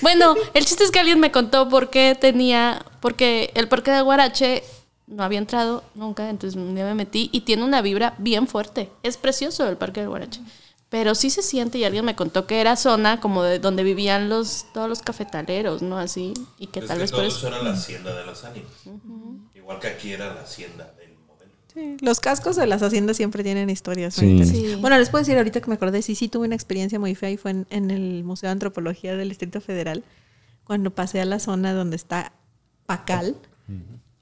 [0.00, 4.00] Bueno, el chiste es que alguien me contó por qué tenía, porque el parque de
[4.00, 4.64] Guarache
[5.06, 8.88] no había entrado nunca, entonces un día me metí y tiene una vibra bien fuerte.
[9.02, 10.40] Es precioso el parque de Guarache.
[10.92, 14.28] Pero sí se siente, y alguien me contó que era zona como de donde vivían
[14.28, 15.96] los, todos los cafetaleros, ¿no?
[15.96, 17.48] Así, y que tal vez por eso...
[17.48, 18.70] era la hacienda de las ánimas.
[19.54, 21.50] Igual que aquí era la hacienda del modelo.
[21.72, 24.12] Sí, los cascos de las haciendas siempre tienen historias.
[24.12, 24.76] Sí.
[24.82, 27.30] Bueno, les puedo decir ahorita que me acordé, sí, sí tuve una experiencia muy fea
[27.30, 30.04] y fue en, en el Museo de Antropología del Distrito Federal,
[30.64, 32.34] cuando pasé a la zona donde está
[32.84, 33.36] Pacal.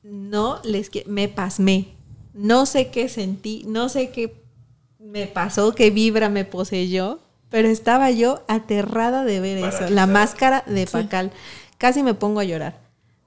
[0.04, 0.88] No les...
[1.06, 1.96] Me pasmé.
[2.32, 4.40] No sé qué sentí, no sé qué
[5.00, 10.62] me pasó, que vibra me poseyó, pero estaba yo aterrada de ver eso, la máscara
[10.66, 11.32] de Pacal.
[11.78, 12.78] Casi me pongo a llorar.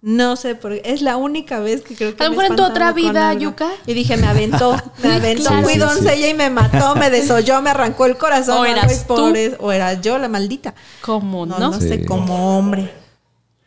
[0.01, 2.21] No sé, porque es la única vez que creo que.
[2.21, 3.69] A lo mejor en tu otra vida, Yuka.
[3.87, 8.05] Y dije, me aventó, me aventó, fui doncella y me mató, me desoyó, me arrancó
[8.05, 8.57] el corazón.
[8.57, 9.33] O eras tú.
[9.59, 10.75] o era yo la maldita.
[11.01, 11.57] ¿Cómo no?
[11.57, 12.91] No, sé, como hombre.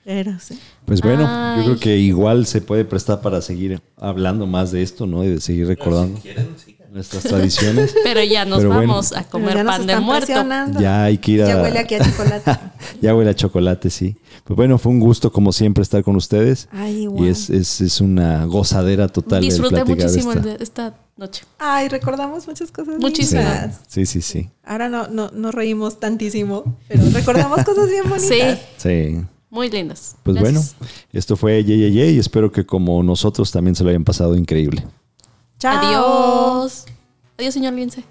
[0.05, 0.61] Pero sí.
[0.85, 5.07] Pues bueno, yo creo que igual se puede prestar para seguir hablando más de esto,
[5.07, 5.25] ¿no?
[5.25, 6.19] Y de seguir recordando.
[6.19, 7.95] Si quieren, sí nuestras tradiciones.
[8.05, 10.33] Pero ya nos vamos a comer pan de muerto.
[10.81, 11.49] Ya hay que ir a...
[11.49, 12.59] Ya huele aquí a chocolate.
[13.03, 14.17] ya huele a chocolate, sí.
[14.45, 16.69] Pues bueno, fue un gusto como siempre estar con ustedes.
[16.73, 19.43] Ay, Y es, es, es, una gozadera total.
[19.43, 20.55] Disfruté muchísimo esta.
[20.55, 21.45] esta noche.
[21.59, 22.97] Ay, recordamos muchas cosas.
[22.99, 23.81] Muchísimas.
[23.87, 24.49] Sí, sí, sí.
[24.65, 28.59] Ahora no, no, no reímos tantísimo, pero recordamos cosas bien bonitas.
[28.79, 29.15] Sí.
[29.17, 29.25] Sí.
[29.51, 30.17] Muy lindas.
[30.23, 30.63] Pues bueno,
[31.13, 34.85] esto fue Ye, y espero que como nosotros también se lo hayan pasado increíble.
[35.65, 36.87] Adiós.
[37.39, 38.05] Adiós, señor Lince.